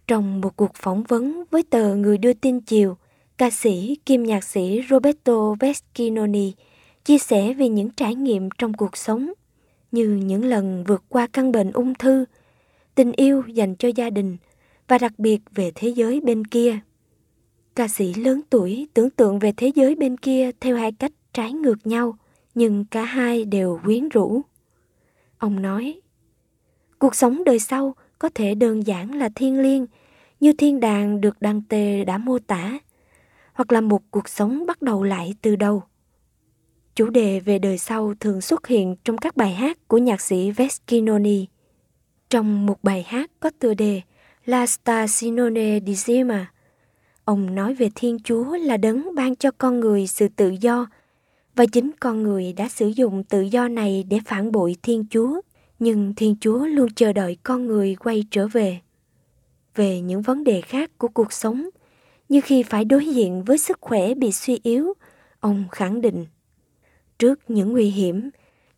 Trong 0.07 0.41
một 0.41 0.55
cuộc 0.55 0.71
phỏng 0.75 1.03
vấn 1.03 1.43
với 1.51 1.63
tờ 1.63 1.95
Người 1.95 2.17
đưa 2.17 2.33
tin 2.33 2.59
chiều, 2.59 2.97
ca 3.37 3.49
sĩ 3.49 3.97
kim 4.05 4.23
nhạc 4.23 4.43
sĩ 4.43 4.81
Roberto 4.89 5.55
Vescinoni 5.59 6.53
chia 7.05 7.17
sẻ 7.17 7.53
về 7.53 7.69
những 7.69 7.89
trải 7.89 8.15
nghiệm 8.15 8.49
trong 8.57 8.73
cuộc 8.73 8.97
sống, 8.97 9.33
như 9.91 10.09
những 10.09 10.45
lần 10.45 10.83
vượt 10.87 11.03
qua 11.09 11.27
căn 11.33 11.51
bệnh 11.51 11.71
ung 11.71 11.93
thư, 11.95 12.25
tình 12.95 13.11
yêu 13.11 13.43
dành 13.47 13.75
cho 13.75 13.89
gia 13.95 14.09
đình 14.09 14.37
và 14.87 14.97
đặc 14.97 15.13
biệt 15.17 15.41
về 15.55 15.71
thế 15.75 15.89
giới 15.89 16.21
bên 16.21 16.45
kia. 16.45 16.79
Ca 17.77 17.87
sĩ 17.87 18.13
lớn 18.13 18.41
tuổi 18.49 18.87
tưởng 18.93 19.09
tượng 19.09 19.39
về 19.39 19.51
thế 19.57 19.71
giới 19.75 19.95
bên 19.95 20.17
kia 20.17 20.51
theo 20.59 20.77
hai 20.77 20.91
cách 20.91 21.11
trái 21.33 21.53
ngược 21.53 21.87
nhau, 21.87 22.17
nhưng 22.55 22.85
cả 22.85 23.03
hai 23.03 23.45
đều 23.45 23.79
quyến 23.83 24.09
rũ. 24.09 24.41
Ông 25.37 25.61
nói, 25.61 26.01
Cuộc 26.99 27.15
sống 27.15 27.43
đời 27.43 27.59
sau 27.59 27.95
có 28.19 28.29
thể 28.35 28.55
đơn 28.55 28.87
giản 28.87 29.15
là 29.15 29.29
thiên 29.35 29.61
liêng, 29.61 29.85
như 30.39 30.53
thiên 30.53 30.79
đàng 30.79 31.21
được 31.21 31.41
Đăng 31.41 31.61
Tê 31.69 32.03
đã 32.05 32.17
mô 32.17 32.39
tả, 32.39 32.79
hoặc 33.53 33.71
là 33.71 33.81
một 33.81 34.01
cuộc 34.11 34.29
sống 34.29 34.65
bắt 34.65 34.81
đầu 34.81 35.03
lại 35.03 35.35
từ 35.41 35.55
đầu. 35.55 35.83
Chủ 36.95 37.09
đề 37.09 37.39
về 37.39 37.59
đời 37.59 37.77
sau 37.77 38.13
thường 38.19 38.41
xuất 38.41 38.67
hiện 38.67 38.95
trong 39.03 39.17
các 39.17 39.37
bài 39.37 39.53
hát 39.53 39.87
của 39.87 39.97
nhạc 39.97 40.21
sĩ 40.21 40.51
Veskinoni. 40.51 41.45
Trong 42.29 42.65
một 42.65 42.83
bài 42.83 43.03
hát 43.07 43.31
có 43.39 43.49
tựa 43.59 43.73
đề 43.73 44.01
La 44.45 44.65
Stazione 44.65 45.85
di 45.85 45.93
Zima, 45.93 46.45
ông 47.27 47.55
nói 47.55 47.73
về 47.73 47.89
Thiên 47.95 48.19
Chúa 48.19 48.57
là 48.57 48.77
đấng 48.77 49.15
ban 49.15 49.35
cho 49.35 49.51
con 49.57 49.79
người 49.79 50.07
sự 50.07 50.27
tự 50.27 50.55
do. 50.61 50.87
Và 51.55 51.65
chính 51.65 51.91
con 51.99 52.23
người 52.23 52.53
đã 52.53 52.69
sử 52.69 52.87
dụng 52.87 53.23
tự 53.23 53.41
do 53.41 53.67
này 53.67 54.03
để 54.09 54.19
phản 54.25 54.51
bội 54.51 54.75
Thiên 54.83 55.05
Chúa, 55.09 55.41
nhưng 55.79 56.13
Thiên 56.15 56.35
Chúa 56.41 56.65
luôn 56.65 56.89
chờ 56.95 57.13
đợi 57.13 57.37
con 57.43 57.65
người 57.65 57.95
quay 57.95 58.23
trở 58.31 58.47
về. 58.47 58.79
Về 59.75 60.01
những 60.01 60.21
vấn 60.21 60.43
đề 60.43 60.61
khác 60.61 60.97
của 60.97 61.07
cuộc 61.07 61.33
sống, 61.33 61.69
như 62.29 62.41
khi 62.41 62.63
phải 62.63 62.85
đối 62.85 63.05
diện 63.05 63.43
với 63.43 63.57
sức 63.57 63.77
khỏe 63.81 64.13
bị 64.13 64.31
suy 64.31 64.59
yếu, 64.63 64.93
ông 65.39 65.65
khẳng 65.71 66.01
định 66.01 66.25
trước 67.19 67.39
những 67.47 67.71
nguy 67.71 67.89
hiểm 67.89 68.29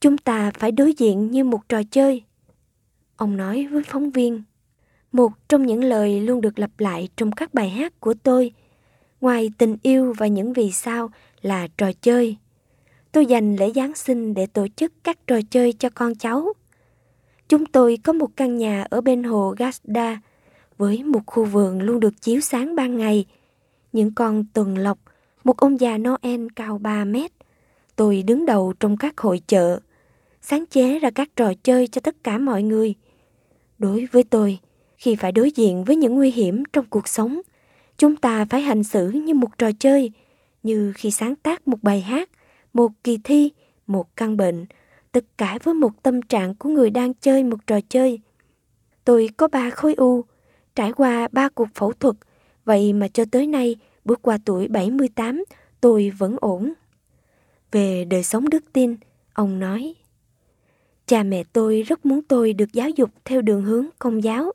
chúng 0.02 0.18
ta 0.18 0.52
phải 0.52 0.72
đối 0.72 0.94
diện 0.94 1.32
như 1.32 1.44
một 1.44 1.70
trò 1.70 1.82
chơi. 1.92 2.24
Ông 3.16 3.38
nói 3.38 3.68
với 3.72 3.84
phóng 3.84 4.12
viên 4.12 4.44
một 5.12 5.32
trong 5.50 5.66
những 5.66 5.84
lời 5.84 6.22
luôn 6.22 6.42
được 6.42 6.60
lặp 6.60 6.72
lại 6.78 7.10
trong 7.18 7.32
các 7.32 7.54
bài 7.54 7.70
hát 7.70 8.00
của 8.00 8.14
tôi. 8.24 8.52
Ngoài 9.22 9.52
tình 9.58 9.78
yêu 9.82 10.14
và 10.18 10.28
những 10.28 10.54
vì 10.54 10.72
sao 10.72 11.12
là 11.42 11.68
trò 11.78 11.92
chơi 12.02 12.38
tôi 13.12 13.26
dành 13.26 13.56
lễ 13.56 13.72
giáng 13.76 13.96
sinh 13.96 14.34
để 14.34 14.46
tổ 14.46 14.68
chức 14.76 14.94
các 15.04 15.28
trò 15.28 15.40
chơi 15.52 15.74
cho 15.74 15.90
con 15.90 16.16
cháu. 16.16 16.54
Chúng 17.48 17.66
tôi 17.66 17.98
có 18.04 18.14
một 18.14 18.30
căn 18.36 18.58
nhà 18.58 18.86
ở 18.90 19.02
bên 19.02 19.24
hồ 19.24 19.56
gasda 19.58 20.22
với 20.78 21.04
một 21.04 21.22
khu 21.26 21.46
vườn 21.46 21.82
luôn 21.82 22.00
được 22.00 22.22
chiếu 22.22 22.42
sáng 22.42 22.76
ban 22.76 22.98
ngày. 22.98 23.26
Những 23.94 24.14
con 24.14 24.46
tuần 24.54 24.78
lộc 24.78 24.98
một 25.44 25.58
ông 25.58 25.80
già 25.80 25.98
noel 25.98 26.48
cao 26.56 26.78
3 26.78 27.06
mét. 27.06 27.32
Tôi 27.96 28.24
đứng 28.24 28.46
đầu 28.46 28.74
trong 28.80 28.98
các 28.98 29.20
hội 29.20 29.42
chợ, 29.48 29.80
sáng 30.42 30.66
chế 30.66 31.00
ra 31.00 31.10
các 31.10 31.30
trò 31.36 31.54
chơi 31.64 31.88
cho 31.88 32.02
tất 32.02 32.16
cả 32.24 32.38
mọi 32.38 32.64
người. 32.64 32.96
Đối 33.78 34.08
với 34.12 34.24
tôi, 34.24 34.60
khi 35.00 35.16
phải 35.16 35.32
đối 35.32 35.52
diện 35.52 35.84
với 35.84 35.96
những 35.96 36.16
nguy 36.16 36.32
hiểm 36.32 36.64
trong 36.74 36.86
cuộc 36.90 37.08
sống, 37.08 37.42
chúng 37.98 38.16
ta 38.16 38.46
phải 38.46 38.62
hành 38.62 38.84
xử 38.84 39.10
như 39.10 39.34
một 39.34 39.58
trò 39.58 39.72
chơi, 39.80 40.12
như 40.64 40.94
khi 40.96 41.12
sáng 41.12 41.36
tác 41.36 41.68
một 41.68 41.78
bài 41.82 42.02
hát, 42.02 42.30
một 42.74 42.92
kỳ 43.04 43.20
thi, 43.24 43.52
một 43.88 44.16
căn 44.16 44.38
bệnh, 44.38 44.66
tất 45.12 45.26
cả 45.38 45.58
với 45.64 45.74
một 45.74 46.04
tâm 46.04 46.22
trạng 46.22 46.56
của 46.56 46.70
người 46.70 46.90
đang 46.90 47.14
chơi 47.14 47.44
một 47.44 47.68
trò 47.68 47.80
chơi. 47.90 48.20
Tôi 49.06 49.30
có 49.38 49.48
ba 49.48 49.70
khối 49.70 49.94
u, 49.94 50.24
trải 50.76 50.94
qua 50.94 51.28
ba 51.32 51.50
cuộc 51.50 51.68
phẫu 51.76 51.94
thuật, 51.94 52.16
vậy 52.66 52.94
mà 52.94 53.08
cho 53.08 53.26
tới 53.32 53.48
nay, 53.48 53.76
bước 54.06 54.22
qua 54.22 54.38
tuổi 54.46 54.68
78, 54.68 55.44
tôi 55.82 56.12
vẫn 56.18 56.36
ổn. 56.42 56.74
Về 57.72 58.06
đời 58.06 58.24
sống 58.24 58.50
đức 58.50 58.64
tin, 58.74 58.96
ông 59.34 59.60
nói, 59.60 59.96
Cha 61.06 61.24
mẹ 61.24 61.44
tôi 61.54 61.82
rất 61.82 62.06
muốn 62.06 62.22
tôi 62.22 62.54
được 62.54 62.74
giáo 62.74 62.90
dục 62.90 63.10
theo 63.26 63.42
đường 63.42 63.64
hướng 63.64 63.86
công 64.00 64.24
giáo. 64.24 64.52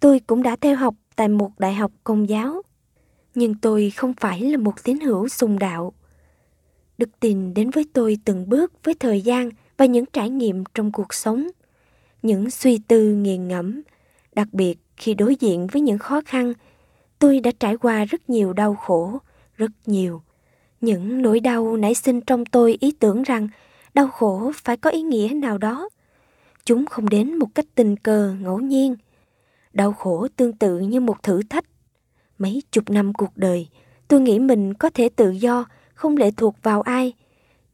Tôi 0.00 0.20
cũng 0.20 0.42
đã 0.42 0.56
theo 0.60 0.76
học 0.76 0.94
tại 1.16 1.28
một 1.28 1.50
đại 1.58 1.74
học 1.74 1.92
công 2.04 2.28
giáo, 2.28 2.62
nhưng 3.34 3.54
tôi 3.54 3.90
không 3.90 4.14
phải 4.20 4.40
là 4.40 4.56
một 4.58 4.84
tín 4.84 5.00
hữu 5.00 5.28
sùng 5.28 5.58
đạo. 5.58 5.92
Đức 6.98 7.10
tin 7.20 7.54
đến 7.54 7.70
với 7.70 7.84
tôi 7.92 8.18
từng 8.24 8.48
bước 8.48 8.72
với 8.84 8.94
thời 8.94 9.20
gian 9.20 9.50
và 9.76 9.84
những 9.86 10.04
trải 10.12 10.30
nghiệm 10.30 10.64
trong 10.74 10.92
cuộc 10.92 11.14
sống, 11.14 11.48
những 12.22 12.50
suy 12.50 12.78
tư 12.88 13.14
nghiền 13.14 13.48
ngẫm, 13.48 13.82
đặc 14.34 14.48
biệt 14.52 14.78
khi 14.96 15.14
đối 15.14 15.36
diện 15.36 15.66
với 15.66 15.82
những 15.82 15.98
khó 15.98 16.20
khăn, 16.26 16.52
tôi 17.18 17.40
đã 17.40 17.50
trải 17.60 17.76
qua 17.76 18.04
rất 18.04 18.30
nhiều 18.30 18.52
đau 18.52 18.74
khổ, 18.74 19.18
rất 19.56 19.70
nhiều 19.86 20.22
những 20.80 21.22
nỗi 21.22 21.40
đau 21.40 21.76
nảy 21.76 21.94
sinh 21.94 22.20
trong 22.20 22.44
tôi 22.44 22.76
ý 22.80 22.92
tưởng 22.92 23.22
rằng 23.22 23.48
đau 23.94 24.08
khổ 24.08 24.52
phải 24.54 24.76
có 24.76 24.90
ý 24.90 25.02
nghĩa 25.02 25.28
nào 25.34 25.58
đó. 25.58 25.88
Chúng 26.64 26.86
không 26.86 27.08
đến 27.08 27.38
một 27.38 27.46
cách 27.54 27.66
tình 27.74 27.96
cờ, 27.96 28.34
ngẫu 28.40 28.60
nhiên. 28.60 28.96
Đau 29.72 29.92
khổ 29.92 30.26
tương 30.36 30.52
tự 30.52 30.78
như 30.78 31.00
một 31.00 31.22
thử 31.22 31.42
thách. 31.42 31.64
Mấy 32.38 32.62
chục 32.72 32.90
năm 32.90 33.12
cuộc 33.12 33.36
đời, 33.36 33.68
tôi 34.08 34.20
nghĩ 34.20 34.38
mình 34.38 34.74
có 34.74 34.90
thể 34.90 35.08
tự 35.08 35.30
do, 35.30 35.64
không 35.94 36.16
lệ 36.16 36.30
thuộc 36.36 36.56
vào 36.62 36.82
ai. 36.82 37.12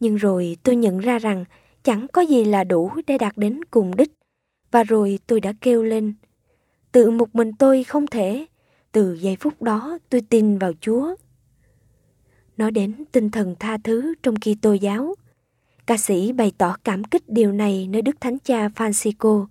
Nhưng 0.01 0.17
rồi 0.17 0.57
tôi 0.63 0.77
nhận 0.77 0.99
ra 0.99 1.19
rằng 1.19 1.45
chẳng 1.83 2.07
có 2.13 2.23
gì 2.23 2.45
là 2.45 2.65
đủ 2.65 2.91
để 3.07 3.19
đạt 3.19 3.37
đến 3.37 3.65
cùng 3.65 3.97
đích. 3.97 4.13
Và 4.71 4.85
rồi 4.85 5.19
tôi 5.27 5.41
đã 5.41 5.53
kêu 5.61 5.83
lên. 5.83 6.15
Tự 6.93 7.11
một 7.11 7.35
mình 7.35 7.53
tôi 7.53 7.85
không 7.85 8.07
thể. 8.07 8.47
Từ 8.93 9.15
giây 9.15 9.37
phút 9.41 9.63
đó 9.63 9.99
tôi 10.11 10.21
tin 10.21 10.59
vào 10.59 10.73
Chúa 10.81 11.15
nói 12.57 12.71
đến 12.71 13.05
tinh 13.13 13.31
thần 13.31 13.55
tha 13.59 13.79
thứ 13.85 14.15
trong 14.23 14.37
khi 14.37 14.57
tô 14.63 14.73
giáo. 14.73 15.15
Ca 15.87 15.97
sĩ 15.97 16.33
bày 16.33 16.53
tỏ 16.59 16.77
cảm 16.85 17.05
kích 17.05 17.29
điều 17.29 17.53
này 17.53 17.89
nơi 17.91 18.03
Đức 18.03 18.21
Thánh 18.21 18.39
Cha 18.39 18.69
Francisco 18.69 19.47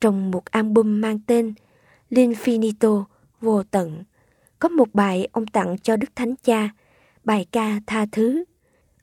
trong 0.00 0.30
một 0.30 0.44
album 0.44 1.00
mang 1.00 1.18
tên 1.26 1.54
L'Infinito 2.10 3.04
vô 3.40 3.62
tận. 3.62 4.04
Có 4.58 4.68
một 4.68 4.94
bài 4.94 5.28
ông 5.32 5.46
tặng 5.46 5.76
cho 5.82 5.96
Đức 5.96 6.16
Thánh 6.16 6.34
Cha, 6.42 6.70
bài 7.24 7.46
ca 7.52 7.80
tha 7.86 8.06
thứ. 8.12 8.44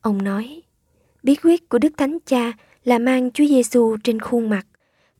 Ông 0.01 0.23
nói, 0.23 0.61
bí 1.23 1.35
quyết 1.35 1.69
của 1.69 1.79
Đức 1.79 1.93
Thánh 1.97 2.17
Cha 2.25 2.53
là 2.83 2.99
mang 2.99 3.31
Chúa 3.31 3.45
Giêsu 3.45 3.97
trên 4.03 4.19
khuôn 4.19 4.49
mặt. 4.49 4.67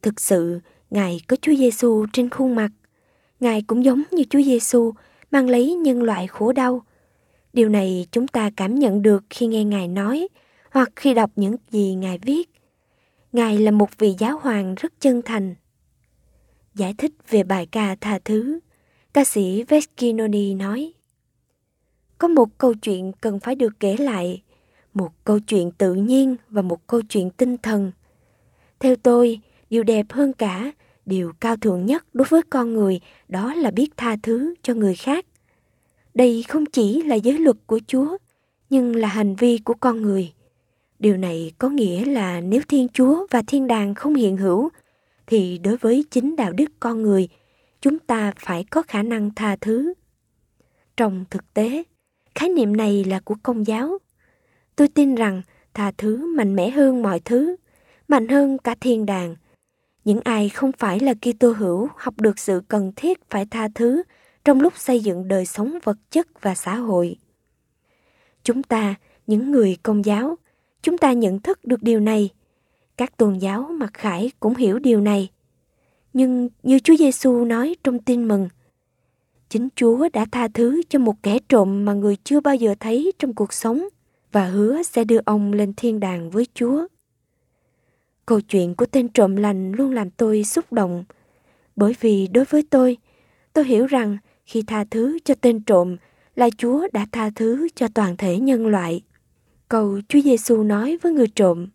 Thực 0.02 0.22
sự, 0.22 0.60
Ngài 0.90 1.22
có 1.28 1.36
Chúa 1.42 1.56
Giêsu 1.56 2.06
trên 2.14 2.30
khuôn 2.30 2.56
mặt. 2.56 2.70
Ngài 3.40 3.62
cũng 3.62 3.86
giống 3.86 4.04
như 4.12 4.24
Chúa 4.30 4.42
Giêsu 4.42 4.92
mang 5.32 5.50
lấy 5.50 5.76
nhân 5.76 6.04
loại 6.04 6.28
khổ 6.28 6.52
đau, 6.52 6.84
Điều 7.54 7.70
này 7.70 8.08
chúng 8.12 8.28
ta 8.28 8.50
cảm 8.56 8.76
nhận 8.76 9.02
được 9.02 9.24
khi 9.30 9.48
nghe 9.48 9.64
Ngài 9.64 9.88
nói 9.88 10.28
hoặc 10.72 10.90
khi 10.96 11.14
đọc 11.14 11.32
những 11.36 11.56
gì 11.70 11.96
Ngài 11.96 12.18
viết. 12.18 12.50
Ngài 13.32 13.58
là 13.58 13.72
một 13.72 13.90
vị 13.98 14.16
giáo 14.20 14.40
hoàng 14.42 14.76
rất 14.76 14.94
chân 15.00 15.22
thành. 15.22 15.56
Giải 16.76 16.94
thích 16.98 17.12
về 17.30 17.44
bài 17.44 17.66
ca 17.72 17.96
tha 18.02 18.20
thứ, 18.26 18.60
ca 19.14 19.24
sĩ 19.24 19.64
Veskinoni 19.64 20.54
nói 20.54 20.94
Có 22.18 22.28
một 22.28 22.58
câu 22.58 22.74
chuyện 22.74 23.12
cần 23.22 23.40
phải 23.40 23.56
được 23.56 23.74
kể 23.80 23.98
lại, 23.98 24.42
một 24.94 25.12
câu 25.24 25.40
chuyện 25.40 25.72
tự 25.72 25.94
nhiên 25.94 26.36
và 26.50 26.62
một 26.62 26.88
câu 26.88 27.02
chuyện 27.02 27.30
tinh 27.30 27.58
thần. 27.58 27.92
Theo 28.80 28.96
tôi, 28.96 29.40
điều 29.70 29.84
đẹp 29.84 30.06
hơn 30.10 30.34
cả, 30.34 30.72
điều 31.06 31.34
cao 31.40 31.58
thượng 31.58 31.86
nhất 31.86 32.06
đối 32.14 32.28
với 32.30 32.42
con 32.50 32.74
người 32.74 33.00
đó 33.28 33.54
là 33.54 33.72
biết 33.72 33.98
tha 33.98 34.16
thứ 34.24 34.54
cho 34.64 34.74
người 34.74 34.96
khác 34.96 35.26
đây 36.14 36.44
không 36.48 36.66
chỉ 36.66 37.02
là 37.02 37.16
giới 37.16 37.40
luật 37.40 37.58
của 37.66 37.80
Chúa, 37.88 38.18
nhưng 38.70 38.96
là 38.96 39.08
hành 39.08 39.36
vi 39.36 39.58
của 39.58 39.74
con 39.74 40.02
người. 40.02 40.34
Điều 41.00 41.18
này 41.18 41.52
có 41.58 41.70
nghĩa 41.70 42.06
là 42.06 42.42
nếu 42.42 42.62
Thiên 42.68 42.88
Chúa 42.94 43.28
và 43.32 43.42
Thiên 43.48 43.68
đàng 43.68 43.96
không 43.96 44.16
hiện 44.16 44.38
hữu, 44.38 44.70
thì 45.28 45.58
đối 45.58 45.78
với 45.78 46.06
chính 46.12 46.36
đạo 46.36 46.54
đức 46.54 46.72
con 46.80 47.02
người, 47.02 47.28
chúng 47.82 48.00
ta 48.00 48.32
phải 48.38 48.64
có 48.64 48.82
khả 48.82 49.04
năng 49.04 49.30
tha 49.36 49.56
thứ. 49.56 49.94
Trong 50.98 51.26
thực 51.30 51.54
tế, 51.54 51.84
khái 52.36 52.50
niệm 52.50 52.78
này 52.78 53.04
là 53.04 53.20
của 53.20 53.36
công 53.44 53.68
giáo. 53.68 53.98
Tôi 54.76 54.88
tin 54.88 55.16
rằng 55.16 55.42
tha 55.74 55.92
thứ 55.98 56.36
mạnh 56.36 56.56
mẽ 56.56 56.70
hơn 56.70 57.02
mọi 57.02 57.20
thứ, 57.20 57.56
mạnh 58.08 58.28
hơn 58.28 58.58
cả 58.58 58.76
thiên 58.82 59.06
đàng. 59.06 59.36
Những 60.06 60.20
ai 60.24 60.50
không 60.50 60.72
phải 60.72 61.00
là 61.00 61.14
Kitô 61.14 61.52
hữu 61.52 61.88
học 61.96 62.14
được 62.22 62.40
sự 62.40 62.62
cần 62.68 62.92
thiết 62.96 63.30
phải 63.30 63.46
tha 63.46 63.68
thứ 63.76 64.04
trong 64.46 64.62
lúc 64.62 64.78
xây 64.78 65.00
dựng 65.00 65.28
đời 65.28 65.46
sống 65.46 65.78
vật 65.84 65.98
chất 66.12 66.42
và 66.42 66.56
xã 66.56 66.76
hội. 66.76 67.18
Chúng 68.44 68.64
ta, 68.64 68.96
những 69.28 69.52
người 69.52 69.78
công 69.84 70.06
giáo, 70.06 70.38
chúng 70.82 70.98
ta 70.98 71.14
nhận 71.14 71.40
thức 71.40 71.66
được 71.66 71.84
điều 71.84 72.00
này. 72.00 72.30
Các 72.98 73.18
tôn 73.18 73.34
giáo 73.34 73.70
mặc 73.74 73.94
khải 73.94 74.32
cũng 74.40 74.56
hiểu 74.56 74.80
điều 74.80 75.02
này. 75.02 75.30
Nhưng 76.14 76.50
như 76.64 76.80
Chúa 76.80 76.96
Giêsu 76.96 77.46
nói 77.46 77.76
trong 77.84 78.00
tin 78.00 78.28
mừng, 78.28 78.50
chính 79.50 79.70
Chúa 79.76 80.10
đã 80.14 80.26
tha 80.32 80.48
thứ 80.48 80.82
cho 80.90 81.00
một 81.00 81.24
kẻ 81.24 81.40
trộm 81.50 81.86
mà 81.86 81.94
người 81.94 82.18
chưa 82.24 82.40
bao 82.40 82.56
giờ 82.56 82.76
thấy 82.80 83.12
trong 83.20 83.34
cuộc 83.34 83.54
sống 83.54 83.88
và 84.32 84.46
hứa 84.46 84.84
sẽ 84.84 85.04
đưa 85.04 85.20
ông 85.26 85.54
lên 85.54 85.74
thiên 85.78 86.00
đàng 86.00 86.30
với 86.30 86.48
Chúa. 86.54 86.88
Câu 88.26 88.42
chuyện 88.42 88.76
của 88.76 88.86
tên 88.86 89.10
trộm 89.10 89.36
lành 89.36 89.72
luôn 89.72 89.92
làm 89.92 90.10
tôi 90.10 90.44
xúc 90.44 90.74
động, 90.74 91.04
bởi 91.76 91.96
vì 92.00 92.28
đối 92.28 92.46
với 92.46 92.64
tôi, 92.70 92.98
tôi 93.54 93.66
hiểu 93.66 93.86
rằng 93.86 94.18
khi 94.46 94.62
tha 94.68 94.86
thứ 94.92 95.20
cho 95.26 95.36
tên 95.42 95.62
trộm 95.62 95.98
là 96.36 96.50
Chúa 96.58 96.88
đã 96.94 97.06
tha 97.12 97.30
thứ 97.36 97.68
cho 97.76 97.88
toàn 97.94 98.18
thể 98.18 98.40
nhân 98.40 98.68
loại. 98.68 99.02
cầu 99.68 100.00
Chúa 100.10 100.22
Giêsu 100.22 100.64
nói 100.64 100.98
với 101.02 101.14
người 101.14 101.28
trộm, 101.28 101.68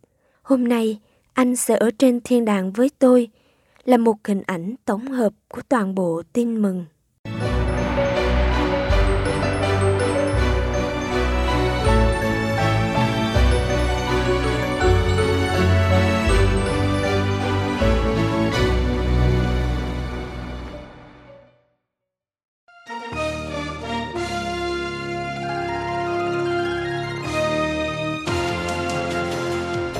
hôm 0.42 0.68
nay 0.68 1.00
anh 1.38 1.57
sẽ 1.57 1.77
ở 1.77 1.90
trên 1.98 2.20
thiên 2.20 2.44
đàng 2.44 2.72
với 2.72 2.90
tôi, 2.98 3.29
là 3.85 3.96
một 3.96 4.16
hình 4.24 4.42
ảnh 4.46 4.74
tổng 4.85 5.07
hợp 5.07 5.33
của 5.48 5.61
toàn 5.68 5.94
bộ 5.94 6.22
tin 6.33 6.62
mừng. 6.62 6.85